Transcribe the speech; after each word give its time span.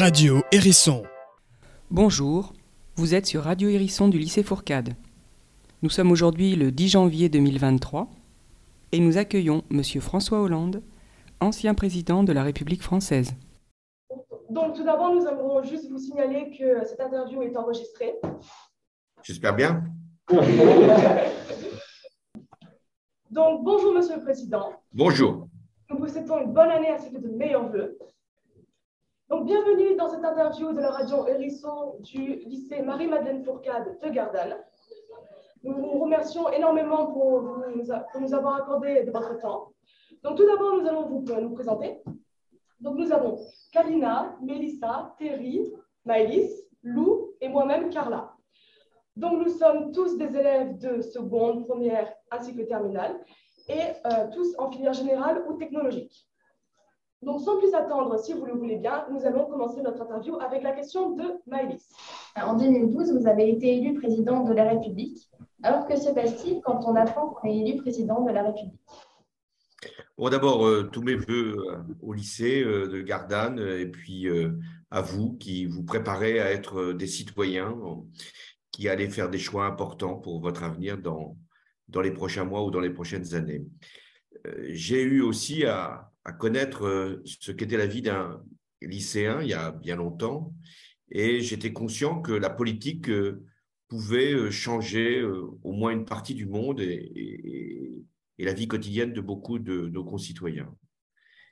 Radio 0.00 0.40
Hérisson. 0.50 1.02
Bonjour, 1.90 2.54
vous 2.96 3.14
êtes 3.14 3.26
sur 3.26 3.42
Radio 3.42 3.68
Hérisson 3.68 4.08
du 4.08 4.18
lycée 4.18 4.42
Fourcade. 4.42 4.94
Nous 5.82 5.90
sommes 5.90 6.10
aujourd'hui 6.10 6.56
le 6.56 6.72
10 6.72 6.88
janvier 6.88 7.28
2023 7.28 8.08
et 8.92 8.98
nous 8.98 9.18
accueillons 9.18 9.62
Monsieur 9.68 10.00
François 10.00 10.40
Hollande, 10.40 10.82
ancien 11.40 11.74
président 11.74 12.22
de 12.22 12.32
la 12.32 12.42
République 12.42 12.82
française. 12.82 13.34
Donc 14.48 14.74
tout 14.74 14.84
d'abord, 14.84 15.14
nous 15.14 15.26
aimerons 15.26 15.62
juste 15.64 15.90
vous 15.90 15.98
signaler 15.98 16.50
que 16.58 16.82
cette 16.86 17.02
interview 17.02 17.42
est 17.42 17.54
enregistrée. 17.54 18.14
J'espère 19.22 19.54
bien. 19.54 19.84
Donc 23.30 23.64
bonjour 23.64 23.92
Monsieur 23.92 24.16
le 24.16 24.22
Président. 24.22 24.72
Bonjour. 24.94 25.46
Nous 25.90 25.98
vous 25.98 26.08
souhaitons 26.08 26.40
une 26.40 26.54
bonne 26.54 26.70
année 26.70 26.88
ainsi 26.88 27.12
que 27.12 27.18
de 27.18 27.28
meilleurs 27.28 27.68
voeux. 27.68 27.98
Donc, 29.30 29.46
bienvenue 29.46 29.94
dans 29.94 30.08
cette 30.08 30.24
interview 30.24 30.72
de 30.72 30.80
la 30.80 30.90
radio 30.90 31.24
Hérisson 31.28 31.94
du 32.00 32.40
lycée 32.46 32.82
Marie-Madeleine 32.82 33.44
Fourcade 33.44 33.96
de 34.02 34.08
Gardanne. 34.08 34.56
Nous 35.62 35.72
vous 35.72 36.00
remercions 36.00 36.50
énormément 36.50 37.12
pour, 37.12 37.62
nous 38.20 38.34
avoir 38.34 38.56
accordé 38.56 39.04
de 39.04 39.10
votre 39.12 39.38
temps. 39.38 39.70
Donc, 40.24 40.36
tout 40.36 40.44
d'abord, 40.44 40.82
nous 40.82 40.88
allons 40.88 41.06
vous 41.06 41.24
nous 41.40 41.54
présenter. 41.54 42.02
Donc, 42.80 42.96
nous 42.96 43.12
avons 43.12 43.38
Kalina, 43.70 44.36
Mélissa, 44.42 45.14
Terry, 45.16 45.72
Maëlys, 46.04 46.50
Lou 46.82 47.34
et 47.40 47.48
moi-même, 47.48 47.88
Carla. 47.90 48.34
Donc, 49.14 49.46
nous 49.46 49.52
sommes 49.52 49.92
tous 49.92 50.18
des 50.18 50.36
élèves 50.36 50.76
de 50.78 51.02
seconde, 51.02 51.68
première 51.68 52.12
ainsi 52.32 52.52
que 52.52 52.62
terminale 52.62 53.20
et 53.68 53.92
euh, 54.06 54.26
tous 54.32 54.56
en 54.58 54.72
filière 54.72 54.92
générale 54.92 55.44
ou 55.48 55.52
technologique. 55.52 56.26
Donc, 57.22 57.42
sans 57.42 57.58
plus 57.58 57.74
attendre, 57.74 58.18
si 58.18 58.32
vous 58.32 58.46
le 58.46 58.54
voulez 58.54 58.78
bien, 58.78 59.04
nous 59.12 59.26
allons 59.26 59.44
commencer 59.44 59.82
notre 59.82 60.00
interview 60.00 60.36
avec 60.40 60.62
la 60.62 60.72
question 60.72 61.10
de 61.10 61.24
Maëlys. 61.46 61.86
En 62.34 62.56
2012, 62.56 63.12
vous 63.12 63.26
avez 63.26 63.50
été 63.50 63.76
élu 63.76 63.94
président 63.94 64.42
de 64.42 64.54
la 64.54 64.70
République. 64.70 65.30
Alors, 65.62 65.86
que 65.86 65.96
se 65.96 66.08
passe-t-il 66.08 66.62
quand 66.62 66.80
on 66.86 66.96
apprend 66.96 67.28
qu'on 67.28 67.48
est 67.48 67.58
élu 67.58 67.76
président 67.76 68.24
de 68.24 68.30
la 68.30 68.44
République? 68.44 68.80
Bon, 70.16 70.30
d'abord, 70.30 70.66
euh, 70.66 70.88
tous 70.90 71.02
mes 71.02 71.14
voeux 71.14 71.56
euh, 71.58 71.76
au 72.00 72.14
lycée 72.14 72.62
euh, 72.62 72.86
de 72.88 73.02
Gardanne 73.02 73.58
et 73.58 73.86
puis 73.86 74.26
à 74.90 75.02
vous 75.02 75.34
qui 75.34 75.66
vous 75.66 75.82
préparez 75.82 76.40
à 76.40 76.50
être 76.50 76.92
des 76.92 77.06
citoyens 77.06 77.76
qui 78.72 78.88
allez 78.88 79.08
faire 79.10 79.28
des 79.28 79.38
choix 79.38 79.66
importants 79.66 80.16
pour 80.16 80.40
votre 80.40 80.62
avenir 80.62 80.96
dans, 80.96 81.36
dans 81.88 82.00
les 82.00 82.12
prochains 82.12 82.44
mois 82.44 82.64
ou 82.64 82.70
dans 82.70 82.80
les 82.80 82.90
prochaines 82.90 83.34
années. 83.34 83.64
J'ai 84.68 85.02
eu 85.02 85.20
aussi 85.22 85.64
à, 85.64 86.09
à 86.30 86.32
connaître 86.32 86.86
euh, 86.86 87.22
ce 87.24 87.50
qu'était 87.50 87.76
la 87.76 87.86
vie 87.86 88.02
d'un 88.02 88.40
lycéen 88.80 89.42
il 89.42 89.48
y 89.48 89.54
a 89.54 89.72
bien 89.72 89.96
longtemps, 89.96 90.54
et 91.10 91.40
j'étais 91.40 91.72
conscient 91.72 92.22
que 92.22 92.30
la 92.30 92.50
politique 92.50 93.08
euh, 93.08 93.44
pouvait 93.88 94.32
euh, 94.32 94.52
changer 94.52 95.24
au 95.24 95.72
moins 95.72 95.90
une 95.90 96.04
partie 96.04 96.34
du 96.34 96.46
monde 96.46 96.80
et, 96.80 98.04
la 98.38 98.54
vie 98.54 98.68
quotidienne 98.68 99.12
de 99.12 99.20
beaucoup 99.20 99.58
de 99.58 99.88
nos 99.88 100.02
concitoyens. 100.02 100.74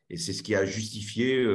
Et 0.08 0.16
c'est 0.16 0.32
ce 0.32 0.42
qui 0.42 0.54
a 0.54 0.64
justifié 0.64 1.46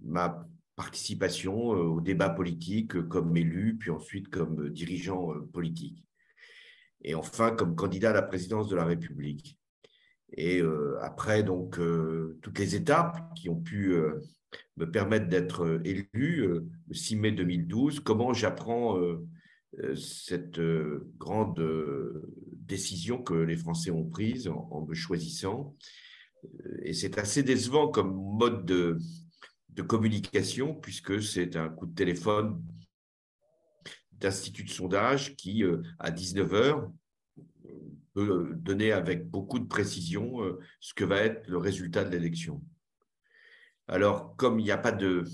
ma 0.00 0.46
participation 0.76 1.70
au 1.70 2.00
débat 2.00 2.30
politique 2.30 3.02
comme 3.08 3.36
élu, 3.36 3.76
puis 3.76 3.90
ensuite 3.90 4.28
comme 4.28 4.70
dirigeant 4.70 5.32
politique. 5.52 6.04
Et 7.02 7.16
enfin, 7.16 7.50
comme 7.50 7.74
candidat 7.74 8.10
à 8.10 8.12
la 8.12 8.22
présidence 8.22 8.68
de 8.68 8.76
la 8.76 8.84
République. 8.84 9.58
Et 10.36 10.60
euh, 10.60 10.98
après, 11.00 11.42
donc, 11.42 11.78
euh, 11.78 12.38
toutes 12.42 12.58
les 12.58 12.74
étapes 12.74 13.34
qui 13.34 13.48
ont 13.48 13.60
pu 13.60 13.94
euh, 13.94 14.20
me 14.76 14.90
permettre 14.90 15.28
d'être 15.28 15.80
élu 15.84 16.46
le 16.88 16.94
6 16.94 17.16
mai 17.16 17.32
2012, 17.32 18.00
comment 18.00 18.32
j'apprends 18.32 19.00
cette 19.96 20.60
grande 21.18 21.60
décision 22.52 23.20
que 23.20 23.34
les 23.34 23.56
Français 23.56 23.90
ont 23.90 24.04
prise 24.04 24.46
en, 24.46 24.86
me 24.88 24.94
choisissant. 24.94 25.74
Et 26.82 26.92
c'est 26.92 27.18
assez 27.18 27.42
décevant 27.42 27.88
comme 27.88 28.14
mode 28.14 28.64
de, 28.64 28.98
de 29.70 29.82
communication, 29.82 30.74
puisque 30.74 31.20
c'est 31.20 31.56
un 31.56 31.68
coup 31.68 31.86
de 31.86 31.94
téléphone 31.94 32.62
d'institut 34.12 34.62
de 34.62 34.70
sondage 34.70 35.34
qui, 35.34 35.64
à 35.98 36.12
19 36.12 36.54
peut 38.14 38.54
donner 38.56 38.92
avec 38.92 39.28
beaucoup 39.28 39.58
de 39.58 39.66
précision 39.66 40.42
euh, 40.42 40.58
ce 40.80 40.94
que 40.94 41.04
va 41.04 41.18
être 41.18 41.46
le 41.48 41.58
résultat 41.58 42.04
de 42.04 42.10
l'élection. 42.10 42.62
Alors, 43.88 44.34
comme 44.36 44.58
il 44.60 44.64
n'y 44.64 44.70
a 44.70 44.78
pas 44.78 44.92
de 44.92 45.24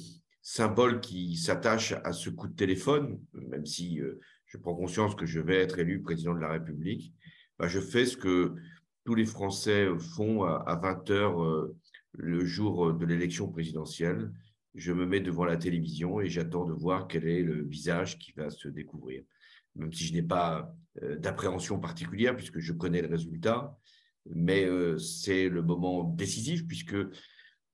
symbole 0.42 1.00
qui 1.00 1.36
s'attache 1.36 1.92
à 2.04 2.12
ce 2.12 2.30
coup 2.30 2.48
de 2.48 2.56
téléphone, 2.56 3.20
même 3.34 3.66
si 3.66 4.00
euh, 4.00 4.18
je 4.46 4.56
prends 4.56 4.74
conscience 4.74 5.14
que 5.14 5.26
je 5.26 5.40
vais 5.40 5.56
être 5.56 5.78
élu 5.78 6.02
président 6.02 6.34
de 6.34 6.40
la 6.40 6.50
République, 6.50 7.14
bah, 7.58 7.68
je 7.68 7.78
fais 7.78 8.06
ce 8.06 8.16
que 8.16 8.54
tous 9.04 9.14
les 9.14 9.26
Français 9.26 9.86
font 10.16 10.42
à 10.44 10.76
20 10.82 11.10
heures 11.10 11.42
euh, 11.44 11.76
le 12.12 12.44
jour 12.44 12.92
de 12.94 13.06
l'élection 13.06 13.48
présidentielle. 13.48 14.32
Je 14.74 14.92
me 14.92 15.06
mets 15.06 15.20
devant 15.20 15.44
la 15.44 15.56
télévision 15.56 16.20
et 16.20 16.28
j'attends 16.28 16.64
de 16.64 16.72
voir 16.72 17.06
quel 17.06 17.28
est 17.28 17.42
le 17.42 17.62
visage 17.62 18.18
qui 18.18 18.32
va 18.32 18.50
se 18.50 18.68
découvrir 18.68 19.22
même 19.76 19.92
si 19.92 20.06
je 20.06 20.12
n'ai 20.14 20.22
pas 20.22 20.58
euh, 20.58 20.62
d'appréhension 21.02 21.78
particulière 21.78 22.36
puisque 22.36 22.58
je 22.58 22.72
connais 22.72 23.02
le 23.02 23.08
résultat. 23.08 23.76
Mais 24.26 24.64
euh, 24.64 24.98
c'est 24.98 25.48
le 25.48 25.62
moment 25.62 26.04
décisif 26.04 26.66
puisque 26.66 26.96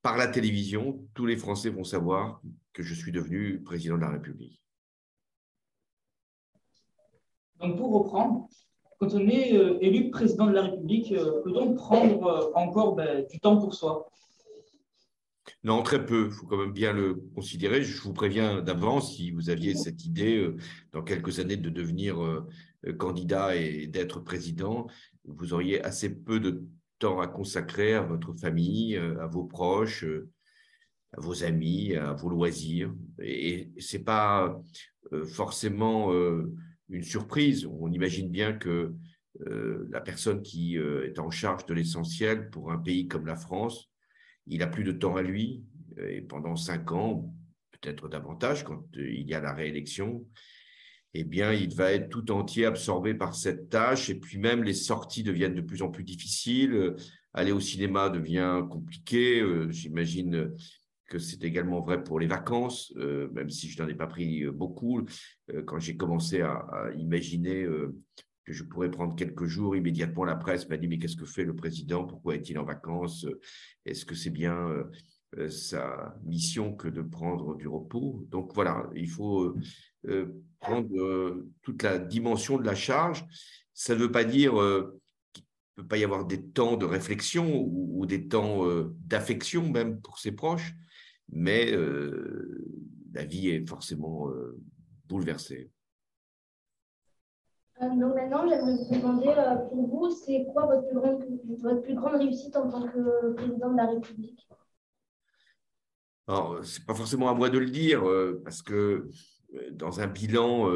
par 0.02 0.16
la 0.16 0.28
télévision, 0.28 1.04
tous 1.14 1.26
les 1.26 1.36
Français 1.36 1.70
vont 1.70 1.84
savoir 1.84 2.40
que 2.72 2.82
je 2.82 2.94
suis 2.94 3.12
devenu 3.12 3.62
président 3.62 3.96
de 3.96 4.02
la 4.02 4.10
République. 4.10 4.62
Donc 7.58 7.76
pour 7.76 7.92
reprendre, 7.92 8.48
quand 8.98 9.12
on 9.14 9.28
est 9.28 9.54
euh, 9.54 9.78
élu 9.80 10.10
président 10.10 10.46
de 10.46 10.52
la 10.52 10.62
République, 10.62 11.08
peut-on 11.08 11.74
prendre 11.74 12.52
encore 12.54 12.94
ben, 12.94 13.26
du 13.28 13.40
temps 13.40 13.58
pour 13.58 13.74
soi? 13.74 14.08
Non, 15.64 15.82
très 15.82 16.04
peu. 16.04 16.26
Il 16.26 16.32
faut 16.32 16.46
quand 16.46 16.58
même 16.58 16.72
bien 16.72 16.92
le 16.92 17.14
considérer. 17.34 17.82
Je 17.82 18.00
vous 18.00 18.12
préviens 18.12 18.62
d'avance, 18.62 19.16
si 19.16 19.30
vous 19.30 19.50
aviez 19.50 19.74
cette 19.74 20.04
idée 20.04 20.36
euh, 20.36 20.56
dans 20.92 21.02
quelques 21.02 21.38
années 21.40 21.56
de 21.56 21.70
devenir 21.70 22.22
euh, 22.22 22.46
euh, 22.75 22.75
candidat 22.92 23.56
et 23.56 23.86
d'être 23.86 24.20
président, 24.20 24.86
vous 25.24 25.52
auriez 25.52 25.82
assez 25.82 26.14
peu 26.14 26.40
de 26.40 26.64
temps 26.98 27.20
à 27.20 27.26
consacrer 27.26 27.94
à 27.94 28.02
votre 28.02 28.34
famille, 28.34 28.96
à 28.96 29.26
vos 29.26 29.44
proches, 29.44 30.04
à 31.12 31.20
vos 31.20 31.44
amis, 31.44 31.94
à 31.94 32.12
vos 32.12 32.28
loisirs. 32.28 32.94
Et 33.20 33.70
ce 33.78 33.96
n'est 33.96 34.04
pas 34.04 34.60
forcément 35.24 36.12
une 36.88 37.02
surprise. 37.02 37.66
On 37.66 37.92
imagine 37.92 38.30
bien 38.30 38.52
que 38.54 38.94
la 39.40 40.00
personne 40.00 40.42
qui 40.42 40.76
est 40.76 41.18
en 41.18 41.30
charge 41.30 41.66
de 41.66 41.74
l'essentiel 41.74 42.48
pour 42.50 42.72
un 42.72 42.78
pays 42.78 43.08
comme 43.08 43.26
la 43.26 43.36
France 43.36 43.90
il 44.46 44.62
a 44.62 44.66
plus 44.66 44.84
de 44.84 44.92
temps 44.92 45.16
à 45.16 45.22
lui, 45.22 45.64
euh, 45.98 46.08
et 46.08 46.20
pendant 46.20 46.56
cinq 46.56 46.92
ans, 46.92 47.34
peut-être 47.72 48.08
davantage, 48.08 48.64
quand 48.64 48.84
euh, 48.96 49.10
il 49.10 49.28
y 49.28 49.34
a 49.34 49.40
la 49.40 49.52
réélection, 49.52 50.24
eh 51.20 51.24
bien, 51.24 51.52
il 51.52 51.74
va 51.74 51.92
être 51.92 52.08
tout 52.08 52.30
entier 52.30 52.66
absorbé 52.66 53.14
par 53.14 53.34
cette 53.34 53.68
tâche, 53.68 54.10
et 54.10 54.14
puis 54.14 54.38
même 54.38 54.62
les 54.62 54.74
sorties 54.74 55.22
deviennent 55.22 55.54
de 55.54 55.60
plus 55.60 55.82
en 55.82 55.90
plus 55.90 56.04
difficiles, 56.04 56.94
aller 57.32 57.52
au 57.52 57.60
cinéma 57.60 58.08
devient 58.08 58.62
compliqué, 58.70 59.40
euh, 59.40 59.70
j'imagine 59.70 60.52
que 61.08 61.18
c'est 61.18 61.44
également 61.44 61.80
vrai 61.80 62.02
pour 62.02 62.18
les 62.18 62.26
vacances, 62.26 62.92
même 62.96 63.48
si 63.48 63.68
je 63.68 63.80
n'en 63.80 63.88
ai 63.88 63.94
pas 63.94 64.08
pris 64.08 64.44
beaucoup. 64.46 65.06
quand 65.64 65.78
j'ai 65.78 65.96
commencé 65.96 66.40
à, 66.40 66.66
imaginer 66.96 67.64
que 68.46 68.52
je 68.52 68.62
pourrais 68.62 68.90
prendre 68.90 69.14
quelques 69.16 69.44
jours. 69.44 69.76
Immédiatement, 69.76 70.24
la 70.24 70.36
presse 70.36 70.68
m'a 70.68 70.76
dit, 70.76 70.86
mais 70.86 70.98
qu'est-ce 70.98 71.16
que 71.16 71.26
fait 71.26 71.44
le 71.44 71.54
président? 71.54 72.04
Pourquoi 72.04 72.36
est-il 72.36 72.58
en 72.58 72.64
vacances? 72.64 73.26
Est-ce 73.84 74.06
que 74.06 74.14
c'est 74.14 74.30
bien 74.30 74.68
euh, 74.68 74.84
euh, 75.36 75.48
sa 75.48 76.16
mission 76.24 76.72
que 76.74 76.88
de 76.88 77.02
prendre 77.02 77.56
du 77.56 77.66
repos? 77.66 78.24
Donc 78.30 78.54
voilà, 78.54 78.88
il 78.94 79.10
faut 79.10 79.56
euh, 80.06 80.42
prendre 80.60 81.44
toute 81.62 81.82
la 81.82 81.98
dimension 81.98 82.58
de 82.58 82.64
la 82.64 82.74
charge. 82.74 83.24
Ça 83.74 83.94
ne 83.94 84.00
veut 84.00 84.10
pas 84.10 84.24
dire 84.24 84.52
qu'il 85.32 85.44
ne 85.76 85.82
peut 85.82 85.88
pas 85.88 85.98
y 85.98 86.04
avoir 86.04 86.24
des 86.24 86.42
temps 86.42 86.76
de 86.76 86.86
réflexion 86.86 87.62
ou, 87.62 88.06
des 88.06 88.26
temps 88.26 88.64
d'affection 89.04 89.68
même 89.68 90.00
pour 90.00 90.18
ses 90.18 90.32
proches, 90.32 90.72
mais 91.28 91.72
la 93.12 93.24
vie 93.24 93.50
est 93.50 93.68
forcément 93.68 94.30
bouleversée. 95.06 95.70
Euh, 97.82 97.88
donc 97.90 98.14
maintenant, 98.14 98.48
j'aimerais 98.48 98.76
vous 98.76 98.94
demander, 98.94 99.28
euh, 99.28 99.56
pour 99.68 99.86
vous, 99.86 100.10
c'est 100.10 100.46
quoi 100.52 100.66
votre 100.66 100.86
plus, 100.88 100.96
grande, 100.96 101.24
votre 101.60 101.82
plus 101.82 101.94
grande 101.94 102.16
réussite 102.16 102.56
en 102.56 102.70
tant 102.70 102.88
que 102.88 103.34
président 103.34 103.70
de 103.70 103.76
la 103.76 103.86
République? 103.86 104.48
Alors, 106.26 106.64
ce 106.64 106.78
n'est 106.78 106.86
pas 106.86 106.94
forcément 106.94 107.28
à 107.28 107.34
moi 107.34 107.50
de 107.50 107.58
le 107.58 107.68
dire, 107.68 108.08
euh, 108.08 108.40
parce 108.42 108.62
que 108.62 109.10
dans 109.72 110.00
un 110.00 110.06
bilan, 110.06 110.70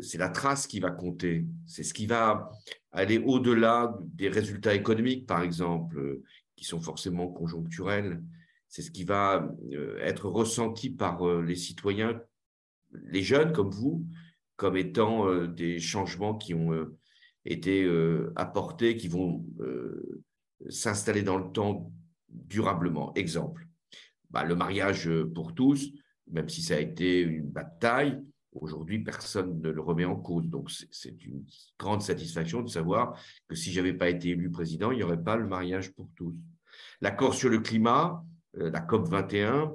c'est 0.00 0.18
la 0.18 0.28
trace 0.28 0.66
qui 0.66 0.80
va 0.80 0.90
compter. 0.90 1.46
C'est 1.66 1.82
ce 1.82 1.94
qui 1.94 2.06
va 2.06 2.50
aller 2.92 3.18
au-delà 3.18 3.96
des 4.14 4.28
résultats 4.28 4.74
économiques, 4.74 5.26
par 5.26 5.42
exemple, 5.42 6.20
qui 6.56 6.64
sont 6.64 6.80
forcément 6.80 7.28
conjoncturels. 7.28 8.22
c'est 8.68 8.82
ce 8.82 8.90
qui 8.90 9.04
va 9.04 9.48
être 10.00 10.28
ressenti 10.28 10.90
par 10.90 11.40
les 11.40 11.54
citoyens, 11.54 12.20
les 13.04 13.22
jeunes 13.22 13.52
comme 13.52 13.70
vous, 13.70 14.04
comme 14.56 14.76
étant 14.76 15.46
des 15.46 15.78
changements 15.78 16.36
qui 16.36 16.54
ont 16.54 16.86
été 17.44 17.88
apportés, 18.34 18.96
qui 18.96 19.08
vont 19.08 19.44
s'installer 20.68 21.22
dans 21.22 21.38
le 21.38 21.52
temps 21.52 21.92
durablement. 22.28 23.14
Exemple, 23.14 23.66
bah, 24.30 24.44
le 24.44 24.56
mariage 24.56 25.10
pour 25.34 25.54
tous, 25.54 25.92
même 26.30 26.48
si 26.48 26.62
ça 26.62 26.74
a 26.74 26.80
été 26.80 27.20
une 27.20 27.48
bataille, 27.48 28.20
aujourd'hui, 28.52 28.98
personne 29.00 29.60
ne 29.60 29.70
le 29.70 29.80
remet 29.80 30.04
en 30.04 30.16
cause. 30.16 30.48
Donc, 30.48 30.70
c'est 30.70 31.24
une 31.24 31.44
grande 31.78 32.02
satisfaction 32.02 32.62
de 32.62 32.68
savoir 32.68 33.20
que 33.48 33.54
si 33.54 33.72
je 33.72 33.80
n'avais 33.80 33.94
pas 33.94 34.08
été 34.08 34.30
élu 34.30 34.50
président, 34.50 34.90
il 34.90 34.96
n'y 34.96 35.02
aurait 35.02 35.22
pas 35.22 35.36
le 35.36 35.46
mariage 35.46 35.92
pour 35.92 36.08
tous. 36.16 36.34
L'accord 37.00 37.34
sur 37.34 37.48
le 37.48 37.60
climat, 37.60 38.24
euh, 38.58 38.70
la 38.70 38.80
COP 38.80 39.08
21, 39.08 39.72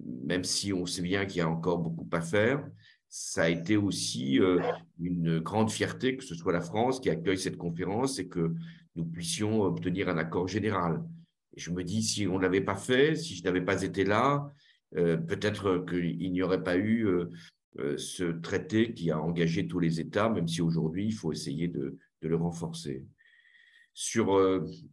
même 0.00 0.44
si 0.44 0.72
on 0.72 0.86
sait 0.86 1.02
bien 1.02 1.26
qu'il 1.26 1.38
y 1.38 1.40
a 1.40 1.48
encore 1.48 1.78
beaucoup 1.78 2.08
à 2.12 2.20
faire, 2.20 2.64
ça 3.08 3.44
a 3.44 3.48
été 3.48 3.76
aussi 3.76 4.38
euh, 4.38 4.60
une 5.00 5.40
grande 5.40 5.70
fierté 5.70 6.16
que 6.16 6.24
ce 6.24 6.34
soit 6.34 6.52
la 6.52 6.60
France 6.60 7.00
qui 7.00 7.08
accueille 7.08 7.38
cette 7.38 7.56
conférence 7.56 8.18
et 8.18 8.28
que 8.28 8.54
nous 8.96 9.06
puissions 9.06 9.62
obtenir 9.62 10.08
un 10.08 10.18
accord 10.18 10.46
général. 10.46 11.02
Je 11.56 11.70
me 11.70 11.82
dis, 11.82 12.02
si 12.02 12.26
on 12.26 12.36
ne 12.36 12.42
l'avait 12.42 12.60
pas 12.60 12.76
fait, 12.76 13.16
si 13.16 13.34
je 13.34 13.42
n'avais 13.44 13.62
pas 13.62 13.82
été 13.82 14.04
là, 14.04 14.52
peut-être 14.92 15.84
qu'il 15.88 16.32
n'y 16.32 16.42
aurait 16.42 16.62
pas 16.62 16.78
eu 16.78 17.06
ce 17.96 18.24
traité 18.24 18.92
qui 18.94 19.10
a 19.10 19.20
engagé 19.20 19.66
tous 19.66 19.78
les 19.78 20.00
États, 20.00 20.28
même 20.28 20.48
si 20.48 20.62
aujourd'hui, 20.62 21.06
il 21.06 21.14
faut 21.14 21.32
essayer 21.32 21.68
de, 21.68 21.98
le 22.20 22.36
renforcer. 22.36 23.04
Sur 23.94 24.38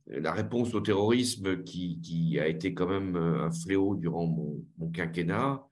la 0.07 0.31
réponse 0.33 0.73
au 0.73 0.81
terrorisme 0.81 1.63
qui, 1.63 2.37
a 2.39 2.47
été 2.47 2.73
quand 2.73 2.87
même 2.87 3.15
un 3.15 3.51
fléau 3.51 3.95
durant 3.95 4.27
mon, 4.27 4.89
quinquennat, 4.91 5.65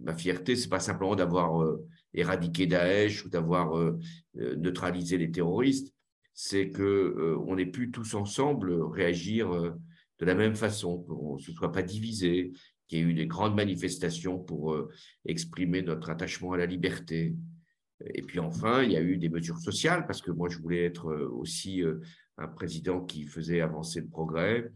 ma 0.00 0.14
fierté, 0.14 0.56
c'est 0.56 0.68
pas 0.68 0.80
simplement 0.80 1.16
d'avoir 1.16 1.76
éradiqué 2.14 2.66
Daesh 2.66 3.24
ou 3.24 3.28
d'avoir 3.28 3.94
neutralisé 4.34 5.18
les 5.18 5.30
terroristes, 5.30 5.94
c'est 6.34 6.70
que 6.70 7.36
on 7.46 7.58
ait 7.58 7.66
pu 7.66 7.90
tous 7.90 8.14
ensemble 8.14 8.72
réagir 8.92 9.50
de 9.50 10.24
la 10.24 10.34
même 10.34 10.54
façon, 10.54 11.02
qu'on 11.02 11.34
ne 11.34 11.40
se 11.40 11.52
soit 11.52 11.72
pas 11.72 11.82
divisé, 11.82 12.52
qu'il 12.88 12.98
y 12.98 13.02
ait 13.02 13.04
eu 13.04 13.14
des 13.14 13.26
grandes 13.26 13.54
manifestations 13.54 14.38
pour 14.38 14.76
exprimer 15.24 15.82
notre 15.82 16.10
attachement 16.10 16.52
à 16.52 16.56
la 16.56 16.66
liberté. 16.66 17.36
Et 18.14 18.22
puis 18.22 18.38
enfin, 18.38 18.82
il 18.82 18.92
y 18.92 18.96
a 18.96 19.02
eu 19.02 19.16
des 19.16 19.28
mesures 19.28 19.58
sociales, 19.58 20.06
parce 20.06 20.22
que 20.22 20.30
moi, 20.30 20.48
je 20.48 20.58
voulais 20.58 20.84
être 20.84 21.12
aussi 21.32 21.82
un 22.38 22.48
président 22.48 23.00
qui 23.04 23.24
faisait 23.24 23.60
avancer 23.60 24.00
le 24.00 24.06
progrès, 24.06 24.70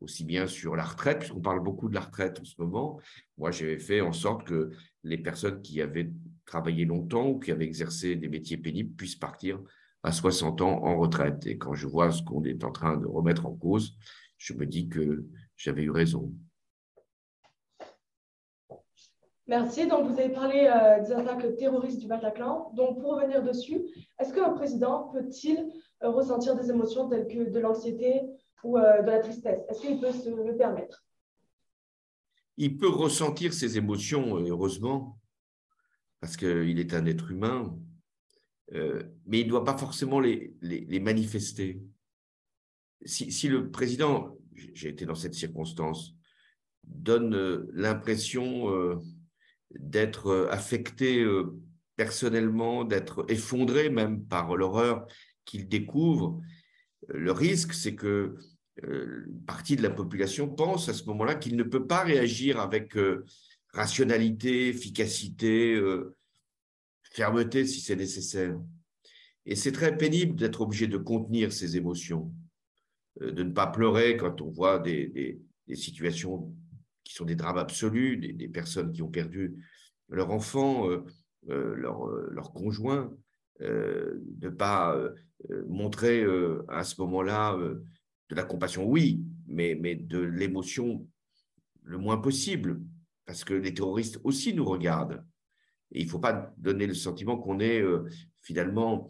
aussi 0.00 0.24
bien 0.24 0.46
sur 0.46 0.76
la 0.76 0.84
retraite, 0.84 1.18
puisqu'on 1.18 1.40
parle 1.40 1.62
beaucoup 1.62 1.88
de 1.88 1.94
la 1.94 2.00
retraite 2.00 2.38
en 2.40 2.44
ce 2.44 2.54
moment. 2.58 3.00
Moi, 3.36 3.50
j'avais 3.50 3.78
fait 3.78 4.00
en 4.00 4.12
sorte 4.12 4.46
que 4.46 4.70
les 5.02 5.18
personnes 5.18 5.60
qui 5.60 5.80
avaient 5.80 6.10
travaillé 6.46 6.84
longtemps 6.84 7.28
ou 7.28 7.40
qui 7.40 7.50
avaient 7.50 7.64
exercé 7.64 8.14
des 8.14 8.28
métiers 8.28 8.56
pénibles 8.56 8.94
puissent 8.94 9.16
partir 9.16 9.60
à 10.04 10.12
60 10.12 10.60
ans 10.60 10.84
en 10.84 10.96
retraite. 10.96 11.44
Et 11.46 11.58
quand 11.58 11.74
je 11.74 11.88
vois 11.88 12.12
ce 12.12 12.22
qu'on 12.22 12.44
est 12.44 12.62
en 12.62 12.70
train 12.70 12.96
de 12.96 13.06
remettre 13.06 13.46
en 13.46 13.54
cause, 13.54 13.98
je 14.36 14.52
me 14.52 14.64
dis 14.64 14.88
que 14.88 15.26
j'avais 15.56 15.82
eu 15.82 15.90
raison. 15.90 16.32
Merci. 19.48 19.86
Donc, 19.86 20.10
vous 20.10 20.18
avez 20.18 20.28
parlé 20.28 20.70
euh, 20.70 21.02
des 21.02 21.12
attaques 21.12 21.56
terroristes 21.56 21.98
du 21.98 22.06
Bataclan. 22.06 22.70
Donc, 22.74 23.00
pour 23.00 23.14
revenir 23.14 23.42
dessus, 23.42 23.80
est-ce 24.20 24.34
qu'un 24.34 24.50
président 24.50 25.08
peut-il 25.08 25.70
euh, 26.02 26.10
ressentir 26.10 26.54
des 26.54 26.68
émotions 26.68 27.08
telles 27.08 27.26
que 27.26 27.50
de 27.50 27.58
l'anxiété 27.58 28.20
ou 28.62 28.76
euh, 28.76 29.00
de 29.00 29.06
la 29.06 29.20
tristesse? 29.20 29.60
Est-ce 29.70 29.80
qu'il 29.80 29.98
peut 30.00 30.12
se 30.12 30.28
le 30.28 30.54
permettre? 30.54 31.02
Il 32.58 32.76
peut 32.76 32.90
ressentir 32.90 33.54
ses 33.54 33.78
émotions, 33.78 34.36
heureusement, 34.36 35.18
parce 36.20 36.36
qu'il 36.36 36.78
est 36.78 36.92
un 36.92 37.06
être 37.06 37.30
humain, 37.30 37.74
mais 38.72 39.40
il 39.40 39.44
ne 39.44 39.48
doit 39.48 39.64
pas 39.64 39.78
forcément 39.78 40.18
les, 40.18 40.56
les, 40.60 41.00
manifester. 41.00 41.80
Si, 43.04 43.30
si, 43.30 43.48
le 43.48 43.70
président, 43.70 44.36
j'ai 44.52 44.88
été 44.88 45.06
dans 45.06 45.14
cette 45.14 45.34
circonstance, 45.34 46.16
donne 46.82 47.68
l'impression 47.72 48.98
d'être 49.70 50.28
euh, 50.28 50.50
affecté 50.50 51.22
euh, 51.22 51.58
personnellement, 51.96 52.84
d'être 52.84 53.24
effondré 53.28 53.90
même 53.90 54.24
par 54.24 54.56
l'horreur 54.56 55.06
qu'il 55.44 55.68
découvre. 55.68 56.40
Euh, 57.10 57.18
le 57.18 57.32
risque, 57.32 57.72
c'est 57.72 57.94
que 57.94 58.36
une 58.84 59.42
partie 59.44 59.74
de 59.74 59.82
la 59.82 59.90
population 59.90 60.48
pense 60.48 60.88
à 60.88 60.94
ce 60.94 61.02
moment-là 61.06 61.34
qu'il 61.34 61.56
ne 61.56 61.64
peut 61.64 61.88
pas 61.88 62.04
réagir 62.04 62.60
avec 62.60 62.96
rationalité, 63.72 64.68
efficacité, 64.68 65.76
fermeté 67.10 67.66
si 67.66 67.80
c'est 67.80 67.96
nécessaire. 67.96 68.56
Et 69.46 69.56
c'est 69.56 69.72
très 69.72 69.96
pénible 69.96 70.36
d'être 70.36 70.60
obligé 70.60 70.86
de 70.86 70.96
contenir 70.96 71.52
ses 71.52 71.76
émotions, 71.76 72.32
de 73.20 73.42
ne 73.42 73.50
pas 73.50 73.66
pleurer 73.66 74.16
quand 74.16 74.40
on 74.42 74.48
voit 74.48 74.78
des, 74.78 75.40
des 75.66 75.74
situations 75.74 76.54
qui 77.08 77.14
sont 77.14 77.24
des 77.24 77.36
drames 77.36 77.56
absolus, 77.56 78.18
des, 78.18 78.48
personnes 78.48 78.92
qui 78.92 79.00
ont 79.00 79.08
perdu 79.08 79.56
leur 80.10 80.30
enfant, 80.30 80.90
euh, 80.90 81.06
euh, 81.48 81.74
leur, 81.74 82.06
euh, 82.06 82.28
leur, 82.30 82.52
conjoint, 82.52 83.10
de 83.60 84.22
ne 84.40 84.48
pas 84.50 84.96
montrer 85.66 86.24
à 86.68 86.84
ce 86.84 87.00
moment-là 87.00 87.58
de 87.58 88.34
la 88.36 88.44
compassion, 88.44 88.86
oui, 88.88 89.24
mais, 89.48 89.74
mais 89.74 89.96
de 89.96 90.20
l'émotion 90.20 91.08
le 91.82 91.98
moins 91.98 92.18
possible, 92.18 92.80
parce 93.26 93.42
que 93.42 93.54
les 93.54 93.74
terroristes 93.74 94.20
aussi 94.22 94.54
nous 94.54 94.64
regardent. 94.64 95.24
Et 95.90 96.02
il 96.02 96.04
ne 96.04 96.10
faut 96.10 96.20
pas 96.20 96.54
donner 96.56 96.86
le 96.86 96.94
sentiment 96.94 97.36
qu'on 97.36 97.58
est 97.58 97.82
finalement 98.42 99.08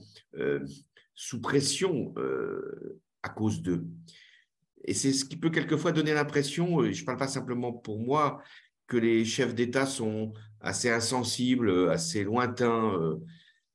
sous 1.14 1.42
pression 1.42 2.14
à 3.22 3.28
cause 3.28 3.60
d'eux. 3.60 3.86
Et 4.84 4.94
c'est 4.94 5.12
ce 5.12 5.24
qui 5.24 5.36
peut 5.36 5.50
quelquefois 5.50 5.92
donner 5.92 6.14
l'impression, 6.14 6.82
je 6.90 7.00
ne 7.00 7.06
parle 7.06 7.18
pas 7.18 7.28
simplement 7.28 7.72
pour 7.72 7.98
moi, 7.98 8.42
que 8.88 8.96
les 8.96 9.24
chefs 9.24 9.54
d'État 9.54 9.86
sont 9.86 10.32
assez 10.60 10.90
insensibles, 10.90 11.90
assez 11.90 12.24
lointains. 12.24 12.94
Euh, 12.94 13.16